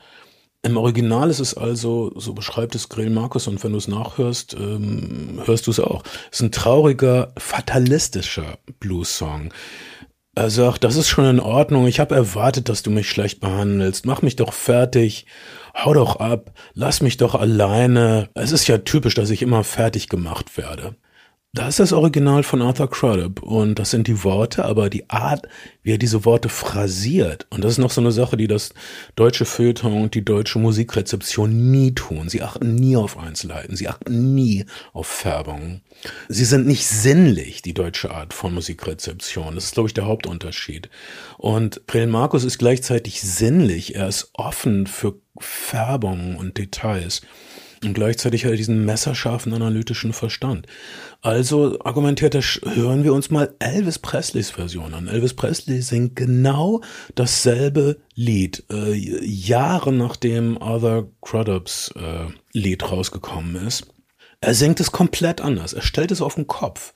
[0.63, 4.55] Im Original ist es also, so beschreibt es Grill Markus, und wenn du es nachhörst,
[4.55, 6.03] ähm, hörst du es auch.
[6.31, 9.53] Es ist ein trauriger, fatalistischer Blues-Song.
[10.35, 14.05] Er sagt, das ist schon in Ordnung, ich habe erwartet, dass du mich schlecht behandelst,
[14.05, 15.27] mach mich doch fertig,
[15.77, 18.29] hau doch ab, lass mich doch alleine.
[18.33, 20.95] Es ist ja typisch, dass ich immer fertig gemacht werde.
[21.57, 25.47] Das ist das Original von Arthur Crudup und das sind die Worte, aber die Art,
[25.81, 27.47] wie er diese Worte phrasiert.
[27.49, 28.75] Und das ist noch so eine Sache, die das
[29.15, 32.29] deutsche Feuilleton und die deutsche Musikrezeption nie tun.
[32.29, 35.81] Sie achten nie auf Einzelheiten, sie achten nie auf Färbungen.
[36.29, 39.55] Sie sind nicht sinnlich, die deutsche Art von Musikrezeption.
[39.55, 40.91] Das ist, glaube ich, der Hauptunterschied.
[41.39, 43.95] Und Brill Markus ist gleichzeitig sinnlich.
[43.95, 47.23] Er ist offen für Färbungen und Details.
[47.83, 50.67] Und gleichzeitig hat er diesen messerscharfen analytischen Verstand.
[51.21, 55.07] Also argumentiert er, hören wir uns mal Elvis Presleys Version an.
[55.07, 56.81] Elvis Presley singt genau
[57.15, 63.87] dasselbe Lied, äh, Jahre nachdem Other Crudups äh, Lied rausgekommen ist.
[64.41, 65.73] Er singt es komplett anders.
[65.73, 66.93] Er stellt es auf den Kopf.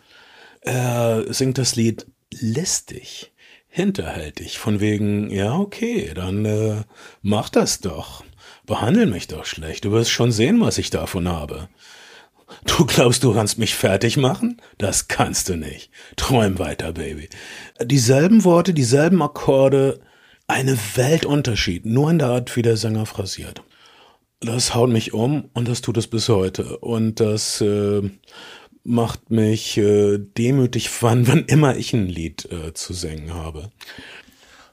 [0.61, 2.05] Er singt das Lied
[2.39, 3.31] listig,
[3.67, 6.83] hinterhältig, von wegen, ja, okay, dann äh,
[7.21, 8.23] mach das doch.
[8.65, 9.85] Behandel mich doch schlecht.
[9.85, 11.69] Du wirst schon sehen, was ich davon habe.
[12.65, 14.61] Du glaubst, du kannst mich fertig machen?
[14.77, 15.89] Das kannst du nicht.
[16.15, 17.29] Träum weiter, Baby.
[17.81, 20.01] Dieselben Worte, dieselben Akkorde,
[20.47, 23.63] eine Weltunterschied, nur in der Art, wie der Sänger phrasiert.
[24.41, 26.77] Das haut mich um und das tut es bis heute.
[26.79, 28.01] Und das äh,
[28.83, 33.71] macht mich äh, demütig, wann, wann immer ich ein Lied äh, zu singen habe.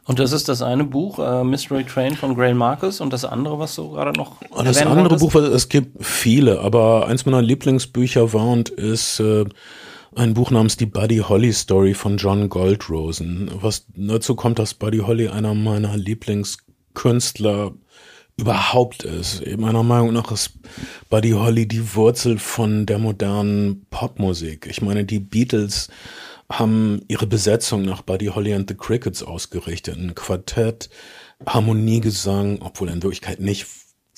[0.09, 3.59] Und das ist das eine Buch, äh, Mystery Train von Grail Marcus und das andere,
[3.59, 5.19] was du gerade noch und Das andere?
[5.19, 9.45] Buch, es gibt viele, aber eins meiner Lieblingsbücher war und ist äh,
[10.17, 13.51] ein Buch namens Die Buddy Holly Story von John Goldrosen.
[13.61, 17.73] Was dazu kommt, dass Buddy Holly einer meiner Lieblingskünstler
[18.39, 19.45] überhaupt ist.
[19.59, 20.53] Meiner Meinung nach ist
[21.11, 24.69] Buddy Holly die Wurzel von der modernen Popmusik.
[24.71, 25.89] Ich meine, die Beatles
[26.51, 29.97] haben ihre Besetzung nach Buddy Holly and the Crickets ausgerichtet.
[29.97, 30.89] Ein Quartett,
[31.47, 33.67] Harmoniegesang, obwohl in Wirklichkeit nicht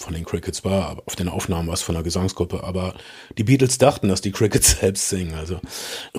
[0.01, 2.95] von den Crickets war, aber auf den Aufnahmen war es von der Gesangsgruppe, aber
[3.37, 5.61] die Beatles dachten, dass die Crickets selbst singen, also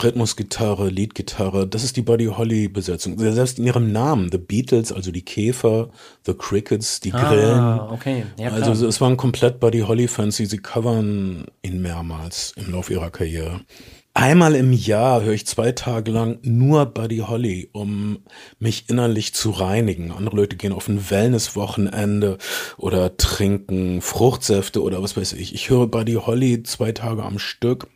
[0.01, 3.17] Rhythmusgitarre, Leadgitarre, das ist die Buddy Holly Besetzung.
[3.17, 5.89] Selbst in ihrem Namen, The Beatles, also die Käfer,
[6.25, 7.79] The Crickets, die ah, Grillen.
[7.91, 8.25] okay.
[8.37, 13.09] Ja, also es waren komplett Buddy Holly Fans, sie covern ihn mehrmals im Laufe ihrer
[13.09, 13.61] Karriere.
[14.13, 18.19] Einmal im Jahr höre ich zwei Tage lang nur Buddy Holly, um
[18.59, 20.11] mich innerlich zu reinigen.
[20.11, 22.37] Andere Leute gehen auf ein Wellness-Wochenende
[22.77, 25.53] oder trinken Fruchtsäfte oder was weiß ich.
[25.55, 27.87] Ich höre Buddy Holly zwei Tage am Stück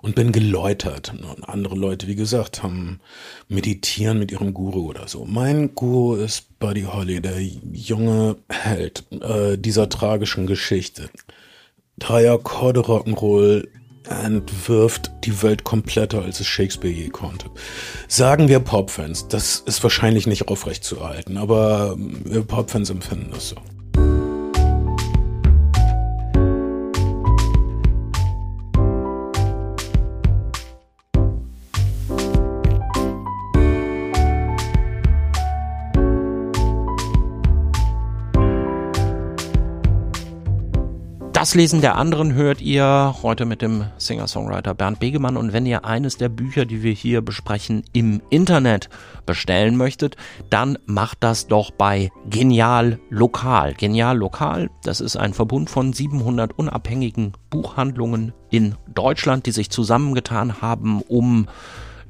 [0.00, 1.12] und bin geläutert.
[1.12, 3.00] Und andere Leute, wie gesagt, haben
[3.48, 5.26] meditieren mit ihrem Guru oder so.
[5.26, 11.10] Mein Guru ist Buddy Holly, der junge Held äh, dieser tragischen Geschichte.
[11.98, 13.68] Drei Akkorde Rock'n'Roll,
[14.08, 17.50] entwirft die Welt kompletter, als es Shakespeare je konnte.
[18.08, 23.56] Sagen wir Popfans, das ist wahrscheinlich nicht aufrechtzuerhalten, aber wir Popfans empfinden das so.
[41.54, 45.36] Lesen der anderen hört ihr heute mit dem Singer-Songwriter Bernd Begemann.
[45.36, 48.88] Und wenn ihr eines der Bücher, die wir hier besprechen, im Internet
[49.24, 50.16] bestellen möchtet,
[50.50, 53.74] dann macht das doch bei Genial Lokal.
[53.74, 60.60] Genial Lokal, das ist ein Verbund von 700 unabhängigen Buchhandlungen in Deutschland, die sich zusammengetan
[60.60, 61.46] haben, um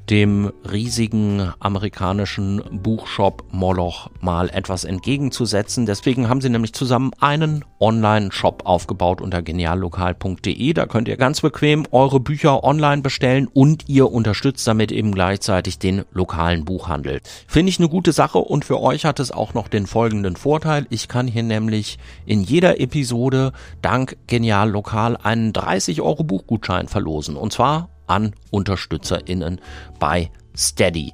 [0.09, 5.85] dem riesigen amerikanischen Buchshop Moloch mal etwas entgegenzusetzen.
[5.85, 10.73] Deswegen haben sie nämlich zusammen einen Online-Shop aufgebaut unter geniallokal.de.
[10.73, 15.79] Da könnt ihr ganz bequem eure Bücher online bestellen und ihr unterstützt damit eben gleichzeitig
[15.79, 17.21] den lokalen Buchhandel.
[17.47, 20.85] Finde ich eine gute Sache und für euch hat es auch noch den folgenden Vorteil.
[20.89, 27.35] Ich kann hier nämlich in jeder Episode dank Genial Lokal einen 30 Euro Buchgutschein verlosen.
[27.35, 29.61] Und zwar an UnterstützerInnen
[29.99, 31.13] bei Steady.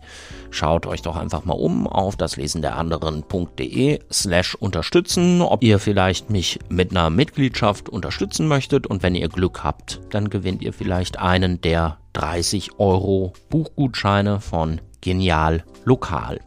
[0.49, 5.79] Schaut euch doch einfach mal um auf das Lesen der anderen.de slash unterstützen, ob ihr
[5.79, 10.73] vielleicht mich mit einer Mitgliedschaft unterstützen möchtet und wenn ihr Glück habt, dann gewinnt ihr
[10.73, 16.39] vielleicht einen der 30 Euro Buchgutscheine von Genial Lokal.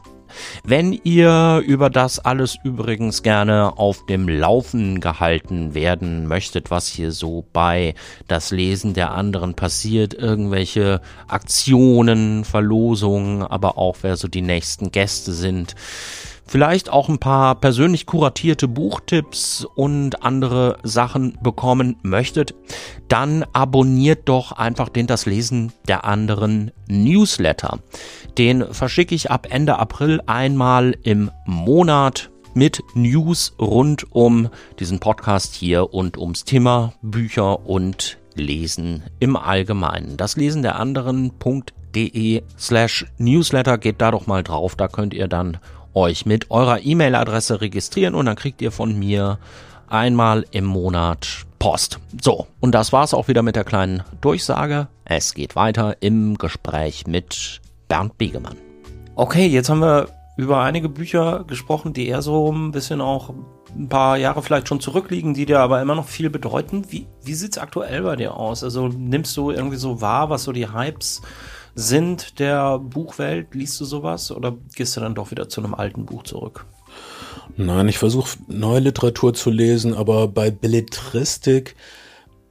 [0.63, 7.11] Wenn ihr über das alles übrigens gerne auf dem Laufen gehalten werden möchtet, was hier
[7.11, 7.95] so bei
[8.27, 15.33] das Lesen der anderen passiert, irgendwelche Aktionen, Verlosungen, aber auch wer so die nächsten Gäste
[15.33, 15.75] sind,
[16.45, 22.55] vielleicht auch ein paar persönlich kuratierte Buchtipps und andere Sachen bekommen möchtet,
[23.07, 27.79] dann abonniert doch einfach den Das Lesen der anderen Newsletter.
[28.37, 35.55] Den verschicke ich ab Ende April einmal im Monat mit News rund um diesen Podcast
[35.55, 40.17] hier und ums Thema Bücher und Lesen im Allgemeinen.
[40.17, 45.57] Das Lesen der anderen.de slash Newsletter geht da doch mal drauf, da könnt ihr dann
[45.95, 49.39] euch mit eurer E-Mail-Adresse registrieren und dann kriegt ihr von mir
[49.87, 51.99] einmal im Monat Post.
[52.21, 54.87] So, und das war's auch wieder mit der kleinen Durchsage.
[55.05, 58.57] Es geht weiter im Gespräch mit Bernd Begemann.
[59.15, 63.33] Okay, jetzt haben wir über einige Bücher gesprochen, die eher so ein bisschen auch
[63.75, 66.85] ein paar Jahre vielleicht schon zurückliegen, die dir aber immer noch viel bedeuten.
[66.89, 68.63] Wie, wie sieht's aktuell bei dir aus?
[68.63, 71.21] Also nimmst du irgendwie so wahr, was so die Hypes
[71.75, 73.53] sind der Buchwelt?
[73.53, 76.65] Liest du sowas oder gehst du dann doch wieder zu einem alten Buch zurück?
[77.57, 81.75] Nein, ich versuche neue Literatur zu lesen, aber bei Belletristik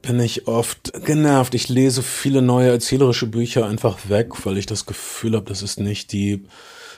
[0.02, 1.54] bin ich oft genervt.
[1.54, 5.78] Ich lese viele neue erzählerische Bücher einfach weg, weil ich das Gefühl habe, dass es
[5.78, 6.44] nicht die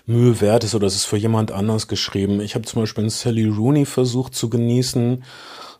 [0.07, 2.41] Mühe wert ist oder es ist für jemand anders geschrieben.
[2.41, 5.25] Ich habe zum Beispiel Sally Rooney versucht zu genießen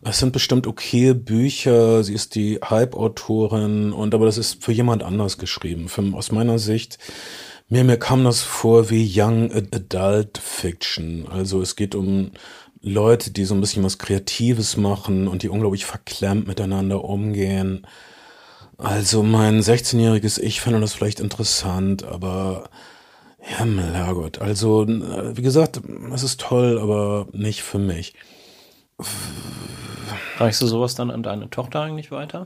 [0.03, 5.03] es sind bestimmt okay Bücher, sie ist die Hype-Autorin und aber das ist für jemand
[5.03, 5.89] anders geschrieben.
[5.89, 6.97] Für, aus meiner Sicht,
[7.69, 11.27] mir, mir kam das vor wie Young Adult Fiction.
[11.29, 12.31] Also es geht um
[12.81, 17.85] Leute, die so ein bisschen was Kreatives machen und die unglaublich verklemmt miteinander umgehen.
[18.77, 22.69] Also mein 16-jähriges Ich finde das vielleicht interessant, aber
[23.39, 24.39] Himmel, Herrgott.
[24.39, 25.81] Also, äh, wie gesagt,
[26.13, 28.13] es ist toll, aber nicht für mich.
[30.37, 32.45] Reichst du sowas dann an deine Tochter eigentlich weiter?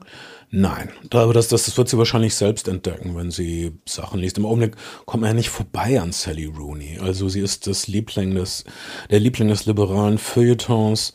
[0.49, 4.38] Nein, aber das, das, das wird sie wahrscheinlich selbst entdecken, wenn sie Sachen liest.
[4.38, 4.76] Im Augenblick
[5.06, 6.99] kommt man ja nicht vorbei an Sally Rooney.
[6.99, 8.64] Also sie ist das Liebling des,
[9.10, 11.14] der Liebling des liberalen Feuilletons.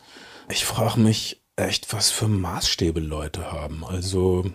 [0.49, 3.83] Ich frage mich echt, was für Maßstäbe Leute haben.
[3.83, 4.45] Also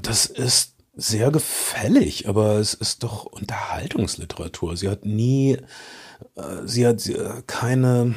[0.00, 4.76] das ist sehr gefällig, aber es ist doch Unterhaltungsliteratur.
[4.76, 5.58] Sie hat nie,
[6.34, 7.02] äh, sie hat
[7.46, 8.14] keine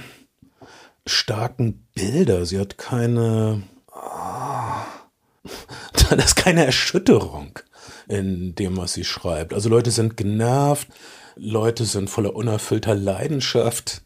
[1.09, 5.49] starken Bilder, sie hat keine, oh,
[6.09, 7.59] da ist keine Erschütterung
[8.07, 9.53] in dem, was sie schreibt.
[9.53, 10.87] Also Leute sind genervt,
[11.35, 14.01] Leute sind voller unerfüllter Leidenschaft.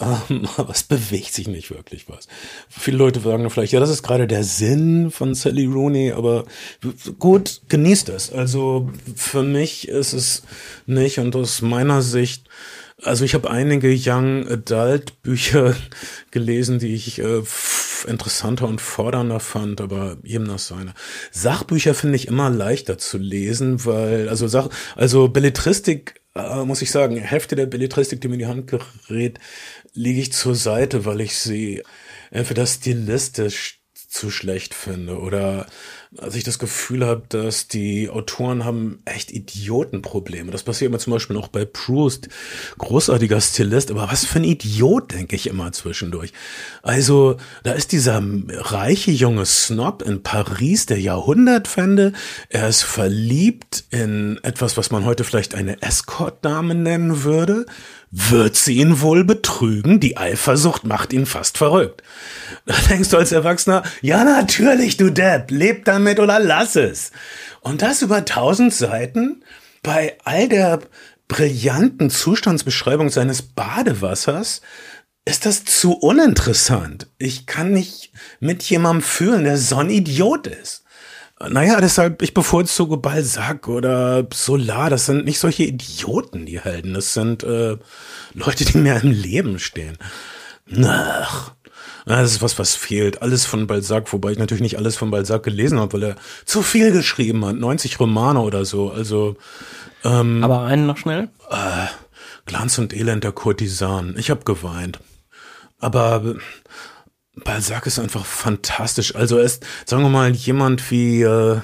[0.00, 2.26] Ähm, aber es bewegt sich nicht wirklich was.
[2.68, 6.44] Viele Leute sagen vielleicht, ja, das ist gerade der Sinn von Sally Rooney, aber
[7.18, 8.32] gut, genießt es.
[8.32, 10.42] Also für mich ist es
[10.86, 12.48] nicht und aus meiner Sicht
[13.02, 15.74] also ich habe einige Young Adult Bücher
[16.30, 17.42] gelesen, die ich äh,
[18.06, 20.94] interessanter und fordernder fand, aber jedem das seine.
[21.30, 26.90] Sachbücher finde ich immer leichter zu lesen, weil also Sach also Belletristik äh, muss ich
[26.90, 29.38] sagen, Hälfte der Belletristik, die mir in die Hand gerät,
[29.94, 31.82] lege ich zur Seite, weil ich sie
[32.30, 33.81] entweder stilistisch
[34.12, 35.66] zu schlecht finde oder
[36.18, 40.52] als ich das Gefühl habe, dass die Autoren haben echt Idiotenprobleme.
[40.52, 42.28] Das passiert immer zum Beispiel auch bei Proust.
[42.76, 46.34] Großartiger Stilist, aber was für ein Idiot, denke ich immer zwischendurch.
[46.82, 52.12] Also, da ist dieser reiche junge Snob in Paris, der Jahrhundertwende.
[52.50, 57.64] Er ist verliebt in etwas, was man heute vielleicht eine Escort-Dame nennen würde.
[58.14, 59.98] Wird sie ihn wohl betrügen?
[59.98, 62.02] Die Eifersucht macht ihn fast verrückt.
[62.66, 67.10] Da denkst du als Erwachsener, ja natürlich, du Depp, leb damit oder lass es.
[67.62, 69.42] Und das über tausend Seiten
[69.82, 70.80] bei all der
[71.26, 74.60] brillanten Zustandsbeschreibung seines Badewassers
[75.24, 77.06] ist das zu uninteressant.
[77.16, 80.81] Ich kann nicht mit jemandem fühlen, der so ein Idiot ist.
[81.48, 84.90] Naja, deshalb, ich bevorzuge Balzac oder Solar.
[84.90, 86.94] Das sind nicht solche Idioten, die Helden.
[86.94, 87.76] Das sind äh,
[88.34, 89.98] Leute, die mir im Leben stehen.
[90.84, 91.52] Ach,
[92.06, 93.22] das ist was, was fehlt.
[93.22, 96.62] Alles von Balzac, wobei ich natürlich nicht alles von Balzac gelesen habe, weil er zu
[96.62, 97.56] viel geschrieben hat.
[97.56, 98.90] 90 Romane oder so.
[98.90, 99.36] Also.
[100.04, 101.28] Ähm, Aber einen noch schnell?
[101.50, 101.86] Äh,
[102.46, 104.14] Glanz und Elend der Kurtisan.
[104.18, 105.00] Ich habe geweint.
[105.78, 106.36] Aber
[107.34, 109.14] Balzac ist einfach fantastisch.
[109.14, 111.60] Also er ist, sagen wir mal, jemand wie äh,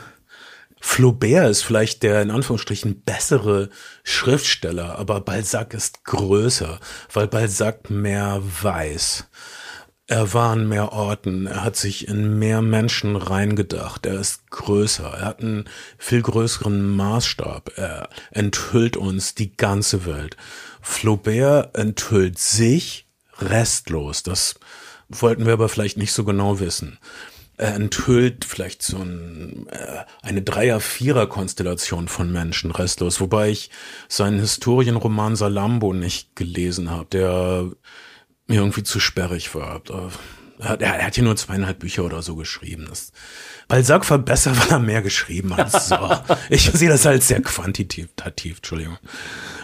[0.80, 3.68] Flaubert ist vielleicht der in Anführungsstrichen bessere
[4.04, 6.78] Schriftsteller, aber Balzac ist größer,
[7.12, 9.26] weil Balzac mehr weiß.
[10.06, 15.04] Er war an mehr Orten, er hat sich in mehr Menschen reingedacht, er ist größer,
[15.04, 20.38] er hat einen viel größeren Maßstab, er enthüllt uns die ganze Welt.
[20.80, 23.06] Flaubert enthüllt sich
[23.38, 24.54] restlos, das
[25.08, 26.98] wollten wir aber vielleicht nicht so genau wissen.
[27.56, 33.70] Er enthüllt vielleicht so ein, äh, eine Dreier-Vierer-Konstellation von Menschen restlos, wobei ich
[34.08, 37.70] seinen Historienroman Salambo nicht gelesen habe, der
[38.46, 39.82] mir irgendwie zu sperrig war.
[40.60, 42.86] Er hat, er hat hier nur zweieinhalb Bücher oder so geschrieben.
[42.88, 43.12] Das,
[43.68, 45.70] Balzac war besser, weil er mehr geschrieben hat.
[45.82, 45.96] So.
[46.50, 48.98] Ich sehe das als sehr quantitativ, Entschuldigung.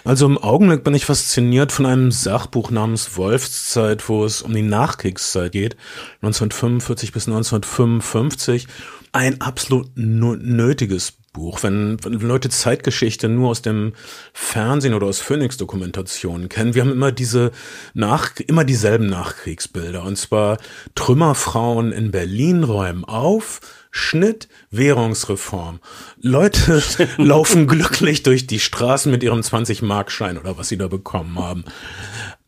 [0.04, 4.62] Also im Augenblick bin ich fasziniert von einem Sachbuch namens Wolfszeit, wo es um die
[4.62, 5.76] Nachkriegszeit geht,
[6.22, 8.68] 1945 bis 1955.
[9.12, 11.62] Ein absolut nötiges Buch.
[11.62, 13.92] Wenn, wenn Leute Zeitgeschichte nur aus dem
[14.32, 17.50] Fernsehen oder aus Phoenix-Dokumentationen kennen, wir haben immer diese
[17.92, 20.02] nach, immer dieselben Nachkriegsbilder.
[20.02, 20.56] Und zwar
[20.94, 23.60] Trümmerfrauen in Berlin räumen auf,
[23.90, 25.80] Schnitt, Währungsreform.
[26.22, 26.82] Leute
[27.18, 31.64] laufen glücklich durch die Straßen mit ihrem 20-Mark-Schein oder was sie da bekommen haben.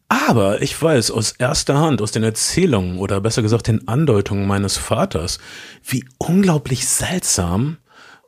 [0.08, 4.76] Aber ich weiß aus erster Hand, aus den Erzählungen oder besser gesagt den Andeutungen meines
[4.76, 5.38] Vaters,
[5.84, 7.78] wie unglaublich seltsam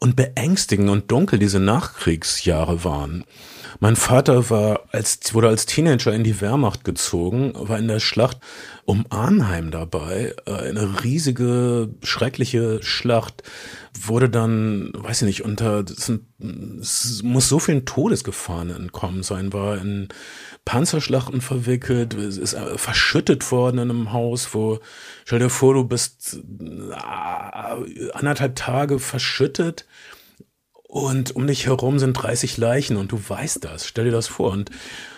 [0.01, 3.24] und beängstigend und dunkel diese Nachkriegsjahre waren.
[3.81, 8.39] Mein Vater war als, wurde als Teenager in die Wehrmacht gezogen, war in der Schlacht
[8.85, 13.45] um Arnheim dabei, äh, eine riesige, schreckliche Schlacht,
[14.07, 20.09] wurde dann, weiß ich nicht, unter, es muss so vielen Todesgefahren entkommen sein, war in
[20.64, 24.81] Panzerschlachten verwickelt, ist äh, verschüttet worden in einem Haus, wo,
[25.24, 29.87] stell dir vor, du bist äh, anderthalb Tage verschüttet
[30.89, 33.86] und um dich herum sind 30 Leichen und du weißt das.
[33.86, 34.51] Stell dir das vor.
[34.51, 34.70] Und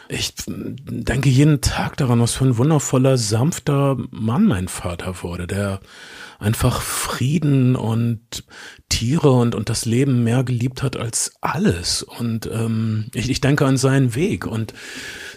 [0.08, 5.78] ich denke jeden Tag daran, was für ein wundervoller, sanfter Mann mein Vater wurde, der
[6.40, 8.44] einfach Frieden und
[8.88, 12.02] Tiere und, und das Leben mehr geliebt hat als alles.
[12.02, 14.74] Und ähm, ich, ich denke an seinen Weg und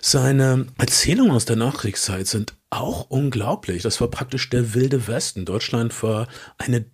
[0.01, 3.83] seine Erzählungen aus der Nachkriegszeit sind auch unglaublich.
[3.83, 5.45] Das war praktisch der wilde Westen.
[5.45, 6.27] Deutschland war
[6.57, 6.85] eine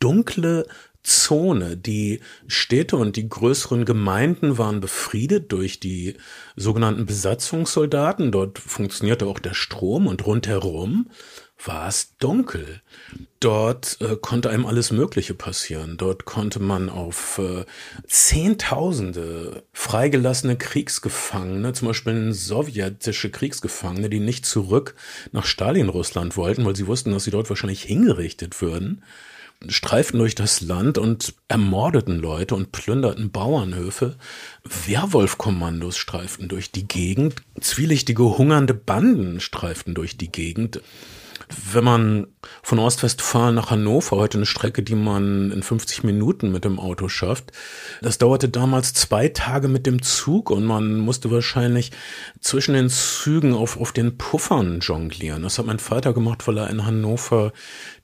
[0.00, 0.66] dunkle
[1.02, 1.76] Zone.
[1.76, 6.14] Die Städte und die größeren Gemeinden waren befriedet durch die
[6.56, 8.32] sogenannten Besatzungssoldaten.
[8.32, 11.10] Dort funktionierte auch der Strom und rundherum
[11.66, 12.80] war es dunkel.
[13.38, 15.96] Dort äh, konnte einem alles Mögliche passieren.
[15.96, 17.64] Dort konnte man auf äh,
[18.06, 24.94] Zehntausende freigelassene Kriegsgefangene, zum Beispiel sowjetische Kriegsgefangene, die nicht zurück
[25.32, 29.02] nach Stalin-Russland wollten, weil sie wussten, dass sie dort wahrscheinlich hingerichtet würden,
[29.68, 34.16] streiften durch das Land und ermordeten Leute und plünderten Bauernhöfe.
[34.86, 37.42] Werwolfkommandos streiften durch die Gegend.
[37.60, 40.80] Zwielichtige, hungernde Banden streiften durch die Gegend
[41.72, 42.26] wenn man
[42.62, 47.08] von Ostwestfalen nach Hannover, heute eine Strecke, die man in 50 Minuten mit dem Auto
[47.08, 47.52] schafft,
[48.02, 51.90] das dauerte damals zwei Tage mit dem Zug und man musste wahrscheinlich
[52.40, 55.42] zwischen den Zügen auf, auf den Puffern jonglieren.
[55.42, 57.52] Das hat mein Vater gemacht, weil er in Hannover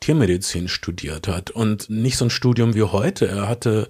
[0.01, 3.29] Tiermedizin studiert hat und nicht so ein Studium wie heute.
[3.29, 3.89] Er hatte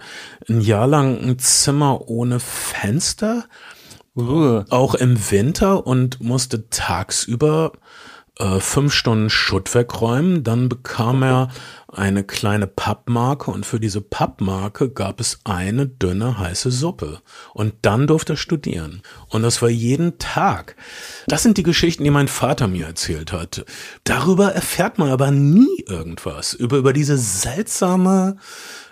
[0.48, 3.44] ein Jahr lang ein Zimmer ohne Fenster,
[4.16, 4.64] uh.
[4.70, 7.72] auch im Winter und musste tagsüber
[8.38, 10.44] äh, fünf Stunden Schutt wegräumen.
[10.44, 11.48] Dann bekam er
[11.88, 17.20] eine kleine Pappmarke und für diese Pappmarke gab es eine dünne heiße Suppe.
[17.54, 19.02] Und dann durfte er studieren.
[19.28, 20.76] Und das war jeden Tag.
[21.26, 23.64] Das sind die Geschichten, die mein Vater mir erzählt hat.
[24.04, 26.52] Darüber erfährt man aber nie irgendwas.
[26.52, 28.36] Über, über diese seltsame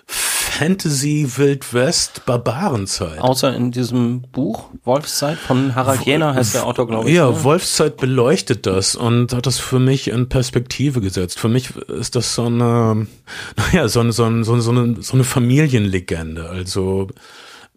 [0.06, 3.18] Fantasy Wildwest Barbarenzeit.
[3.18, 7.16] Außer in diesem Buch Wolfszeit von Harald Jener heißt der Autor, glaube ich.
[7.16, 7.42] Ja, ne?
[7.42, 11.40] Wolfszeit beleuchtet das und hat das für mich in Perspektive gesetzt.
[11.40, 13.08] Für mich ist das so eine,
[13.56, 16.48] naja, so eine, so eine, so eine, so eine Familienlegende.
[16.48, 17.08] Also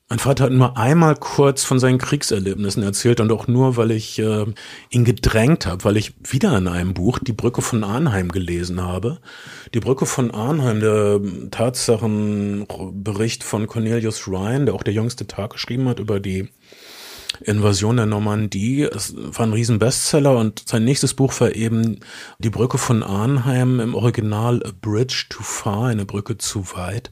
[0.09, 4.17] mein Vater hat nur einmal kurz von seinen Kriegserlebnissen erzählt und auch nur, weil ich
[4.19, 4.45] äh,
[4.89, 9.19] ihn gedrängt habe, weil ich wieder in einem Buch Die Brücke von Arnheim gelesen habe.
[9.73, 11.19] Die Brücke von Arnheim, der
[11.51, 16.47] Tatsachenbericht von Cornelius Ryan, der auch der jüngste Tag geschrieben hat über die
[17.41, 18.83] Invasion der Normandie.
[18.83, 21.99] Es war ein Riesenbestseller und sein nächstes Buch war eben
[22.39, 27.11] Die Brücke von Arnheim im Original A Bridge Too Far, eine Brücke zu weit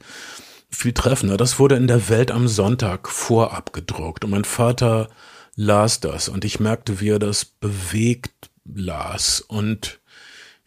[0.76, 1.38] viel treffender.
[1.38, 5.10] Das wurde in der Welt am Sonntag vorab gedruckt und mein Vater
[5.56, 10.00] las das und ich merkte, wie er das bewegt las und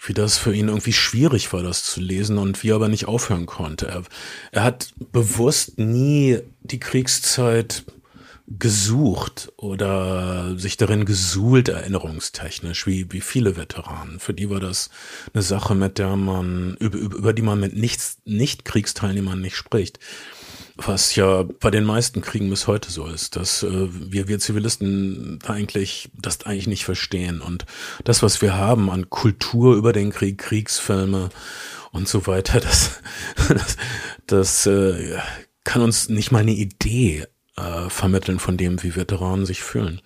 [0.00, 3.08] wie das für ihn irgendwie schwierig war, das zu lesen und wie er aber nicht
[3.08, 3.88] aufhören konnte.
[3.88, 4.02] Er,
[4.52, 7.84] er hat bewusst nie die Kriegszeit
[8.50, 14.20] gesucht oder sich darin gesuhlt, erinnerungstechnisch, wie, wie viele Veteranen.
[14.20, 14.88] Für die war das
[15.34, 19.98] eine Sache, mit der man, über, über die man mit nichts, nicht Kriegsteilnehmern nicht spricht.
[20.76, 25.40] Was ja bei den meisten Kriegen bis heute so ist, dass äh, wir, wir Zivilisten
[25.46, 27.40] eigentlich das eigentlich nicht verstehen.
[27.40, 27.66] Und
[28.04, 31.30] das, was wir haben an Kultur über den Krieg, Kriegsfilme
[31.90, 33.00] und so weiter, das,
[33.48, 33.76] das,
[34.26, 35.18] das äh,
[35.64, 37.26] kann uns nicht mal eine Idee
[37.58, 40.00] äh, vermitteln von dem, wie Veteranen sich fühlen.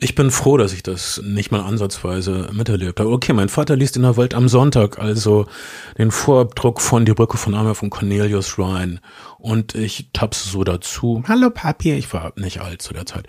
[0.00, 3.10] Ich bin froh, dass ich das nicht mal ansatzweise miterlebt habe.
[3.10, 5.46] Okay, mein Vater liest in der Welt am Sonntag also
[5.98, 9.00] den Vorabdruck von Die Brücke von Arme von Cornelius Ryan.
[9.38, 11.22] Und ich tappse so dazu.
[11.26, 13.26] Hallo Papi, ich war nicht alt zu der Zeit.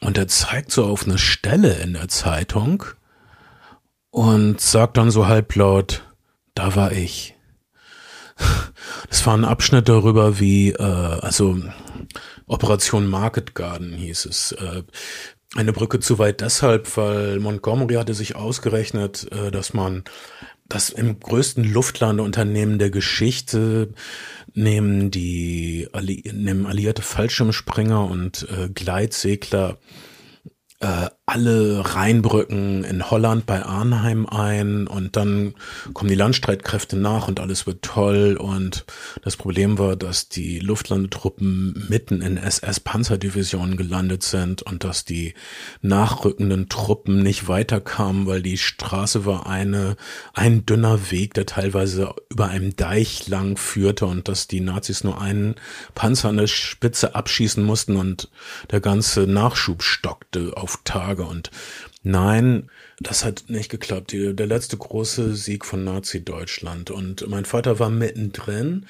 [0.00, 2.84] Und er zeigt so auf eine Stelle in der Zeitung
[4.10, 6.02] und sagt dann so halblaut,
[6.54, 7.36] da war ich.
[9.08, 11.58] Das war ein Abschnitt darüber, wie, äh, also
[12.46, 14.52] Operation Market Garden hieß es.
[14.52, 14.82] Äh,
[15.56, 20.04] eine Brücke zu weit deshalb, weil Montgomery hatte sich ausgerechnet, äh, dass man
[20.68, 23.92] das im größten Luftlandeunternehmen der Geschichte
[24.54, 29.78] nehmen die Alli nehmen alliierte Fallschirmspringer und äh, Gleitsegler
[30.78, 35.54] äh, alle Rheinbrücken in Holland bei Arnheim ein und dann
[35.92, 38.36] kommen die Landstreitkräfte nach und alles wird toll.
[38.36, 38.84] Und
[39.22, 45.34] das Problem war, dass die Luftlandetruppen mitten in SS-Panzerdivisionen gelandet sind und dass die
[45.82, 49.96] nachrückenden Truppen nicht weiterkamen, weil die Straße war eine,
[50.34, 55.20] ein dünner Weg, der teilweise über einem Deich lang führte und dass die Nazis nur
[55.20, 55.54] einen
[55.94, 58.28] Panzer an der Spitze abschießen mussten und
[58.72, 61.30] der ganze Nachschub stockte auf Tage Frage.
[61.30, 61.50] Und
[62.02, 64.12] nein, das hat nicht geklappt.
[64.12, 66.90] Die, der letzte große Sieg von Nazi-Deutschland.
[66.90, 68.86] Und mein Vater war mittendrin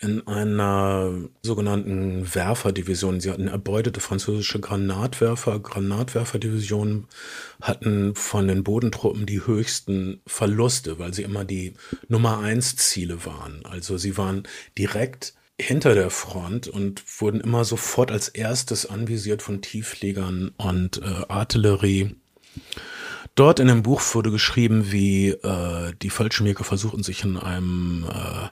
[0.00, 1.12] in einer
[1.42, 3.20] sogenannten Werferdivision.
[3.20, 5.60] Sie hatten erbeutete französische Granatwerfer.
[5.60, 7.06] Granatwerferdivisionen
[7.62, 11.74] hatten von den Bodentruppen die höchsten Verluste, weil sie immer die
[12.08, 13.64] Nummer eins Ziele waren.
[13.64, 14.42] Also sie waren
[14.76, 21.24] direkt hinter der Front und wurden immer sofort als erstes anvisiert von Tieffliegern und äh,
[21.28, 22.16] Artillerie.
[23.34, 28.48] Dort in dem Buch wurde geschrieben, wie äh, die Fallschirmjäger versuchten, sich in einem äh,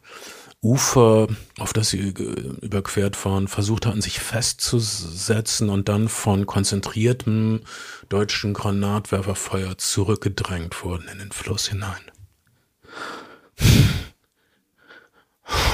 [0.64, 1.26] Ufer,
[1.58, 7.62] auf das sie überquert waren, versucht hatten, sich festzusetzen und dann von konzentriertem
[8.08, 12.02] deutschen Granatwerferfeuer zurückgedrängt wurden in den Fluss hinein.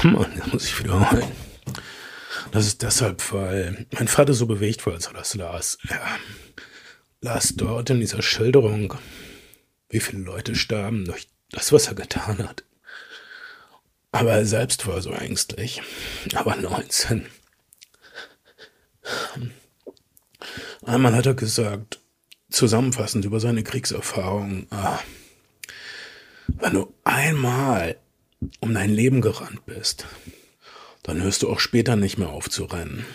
[0.03, 1.31] Mann, das muss ich wiederholen.
[2.51, 5.77] Das ist deshalb, weil mein Vater so bewegt war, als er das las.
[5.87, 6.01] Er
[7.21, 8.95] las dort in dieser Schilderung,
[9.89, 12.63] wie viele Leute starben durch das, was er getan hat.
[14.11, 15.81] Aber er selbst war so ängstlich.
[16.33, 17.25] Aber 19.
[20.85, 21.99] Einmal hat er gesagt,
[22.49, 24.99] zusammenfassend über seine Kriegserfahrung, ah,
[26.47, 27.97] wenn du einmal
[28.59, 30.05] um dein Leben gerannt bist,
[31.03, 33.05] dann hörst du auch später nicht mehr auf zu rennen.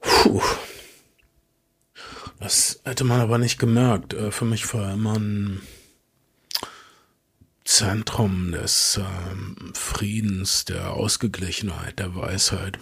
[0.00, 0.42] Puh.
[2.40, 4.14] Das hätte man aber nicht gemerkt.
[4.14, 5.60] Äh, für mich war immer ein
[7.64, 12.78] Zentrum des ähm, Friedens, der Ausgeglichenheit, der Weisheit.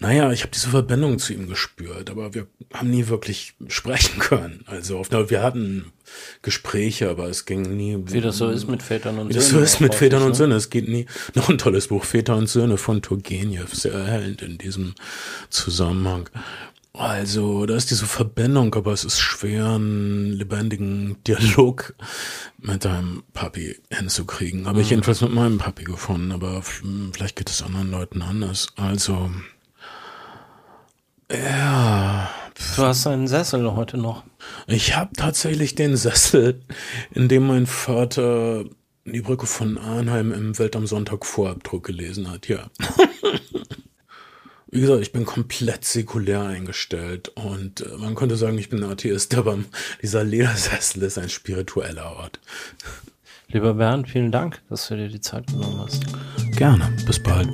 [0.00, 4.64] Naja, ich habe diese Verbindung zu ihm gespürt, aber wir haben nie wirklich sprechen können.
[4.66, 5.92] Also auf, wir hatten
[6.40, 7.98] Gespräche, aber es ging nie.
[8.06, 9.30] Wie das so ist mit Vätern und Söhnen.
[9.30, 10.34] Wie das so ist mit Vätern und ne?
[10.34, 10.56] Söhnen.
[10.56, 11.04] Es geht nie.
[11.34, 14.94] Noch ein tolles Buch, Väter und Söhne von Turgenev, sehr erhellend in diesem
[15.50, 16.30] Zusammenhang.
[16.94, 21.94] Also, da ist diese Verbindung, aber es ist schwer, einen lebendigen Dialog
[22.58, 24.66] mit deinem Papi hinzukriegen.
[24.66, 24.92] Habe ich mhm.
[24.92, 28.68] jedenfalls mit meinem Papi gefunden, aber vielleicht geht es anderen Leuten anders.
[28.76, 29.30] Also,
[31.30, 32.30] ja.
[32.76, 34.24] Du hast einen Sessel heute noch.
[34.66, 36.60] Ich habe tatsächlich den Sessel,
[37.12, 38.64] in dem mein Vater
[39.04, 42.70] die Brücke von Arnheim im Welt am Sonntag Vorabdruck gelesen hat, ja.
[44.72, 49.34] Wie gesagt, ich bin komplett säkulär eingestellt und äh, man könnte sagen, ich bin Atheist,
[49.34, 49.58] aber
[50.00, 52.38] dieser Ledersessel ist ein spiritueller Ort.
[53.48, 56.04] Lieber Bernd, vielen Dank, dass du dir die Zeit genommen hast.
[56.56, 57.48] Gerne, bis bald.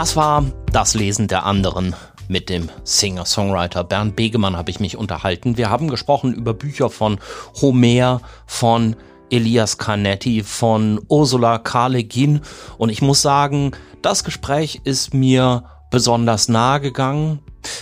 [0.00, 1.94] Das war das Lesen der anderen.
[2.26, 5.58] Mit dem Singer-Songwriter Bernd Begemann habe ich mich unterhalten.
[5.58, 7.20] Wir haben gesprochen über Bücher von
[7.60, 8.96] Homer, von
[9.28, 11.88] Elias Canetti, von Ursula K.
[11.88, 12.40] Le Guin.
[12.78, 17.40] Und ich muss sagen, das Gespräch ist mir besonders nahe gegangen,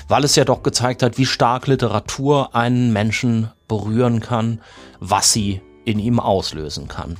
[0.09, 4.61] weil es ja doch gezeigt hat, wie stark Literatur einen Menschen berühren kann,
[4.99, 7.16] was sie in ihm auslösen kann.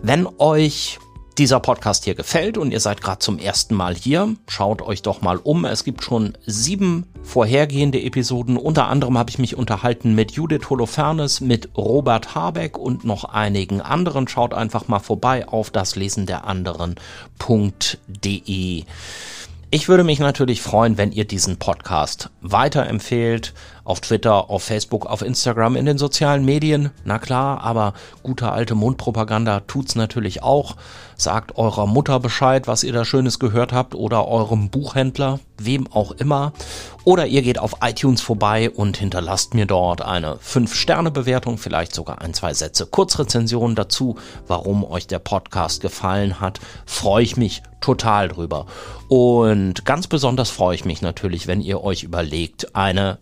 [0.00, 1.00] Wenn euch
[1.38, 5.20] dieser Podcast hier gefällt und ihr seid gerade zum ersten Mal hier, schaut euch doch
[5.22, 5.64] mal um.
[5.64, 8.56] Es gibt schon sieben vorhergehende Episoden.
[8.56, 13.80] Unter anderem habe ich mich unterhalten mit Judith Holofernes, mit Robert Habeck und noch einigen
[13.80, 14.26] anderen.
[14.28, 16.96] Schaut einfach mal vorbei auf das Lesen der anderen.de.
[19.70, 23.52] Ich würde mich natürlich freuen, wenn ihr diesen Podcast weiterempfehlt.
[23.88, 26.90] Auf Twitter, auf Facebook, auf Instagram, in den sozialen Medien.
[27.06, 30.76] Na klar, aber gute alte Mundpropaganda tut's natürlich auch.
[31.16, 36.12] Sagt eurer Mutter Bescheid, was ihr da Schönes gehört habt oder eurem Buchhändler, wem auch
[36.12, 36.52] immer.
[37.04, 42.34] Oder ihr geht auf iTunes vorbei und hinterlasst mir dort eine 5-Sterne-Bewertung, vielleicht sogar ein,
[42.34, 44.16] zwei Sätze Kurzrezension dazu,
[44.46, 46.60] warum euch der Podcast gefallen hat.
[46.84, 48.66] Freue ich mich total drüber.
[49.08, 53.18] Und ganz besonders freue ich mich natürlich, wenn ihr euch überlegt, eine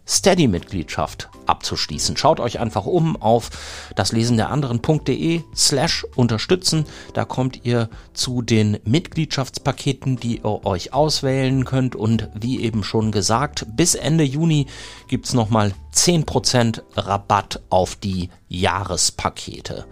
[0.57, 2.17] Steady-Mitgliedschaft abzuschließen.
[2.17, 3.51] Schaut euch einfach um auf
[3.95, 6.87] das Lesen der anderen.de slash unterstützen.
[7.15, 11.95] Da kommt ihr zu den Mitgliedschaftspaketen, die ihr euch auswählen könnt.
[11.95, 14.67] Und wie eben schon gesagt, bis Ende Juni
[15.09, 19.87] gibt's nochmal 10% Rabatt auf die Jahrespakete.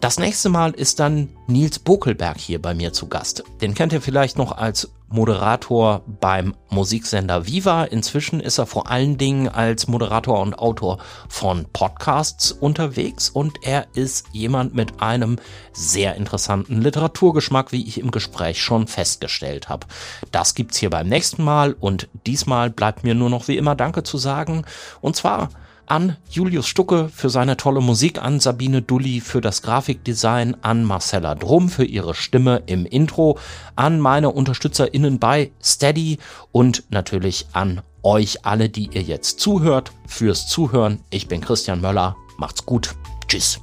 [0.00, 3.42] Das nächste Mal ist dann Nils Bokelberg hier bei mir zu Gast.
[3.60, 7.82] Den kennt ihr vielleicht noch als Moderator beim Musiksender Viva.
[7.82, 10.98] Inzwischen ist er vor allen Dingen als Moderator und Autor
[11.28, 15.40] von Podcasts unterwegs und er ist jemand mit einem
[15.72, 19.88] sehr interessanten Literaturgeschmack, wie ich im Gespräch schon festgestellt habe.
[20.30, 24.04] Das gibt's hier beim nächsten Mal und diesmal bleibt mir nur noch wie immer Danke
[24.04, 24.64] zu sagen
[25.00, 25.48] und zwar
[25.90, 31.34] an Julius Stucke für seine tolle Musik, an Sabine Dulli für das Grafikdesign, an Marcella
[31.34, 33.38] Drum für ihre Stimme im Intro,
[33.76, 36.18] an meine UnterstützerInnen bei Steady
[36.52, 41.00] und natürlich an euch alle, die ihr jetzt zuhört, fürs Zuhören.
[41.10, 42.16] Ich bin Christian Möller.
[42.36, 42.94] Macht's gut.
[43.26, 43.60] Tschüss.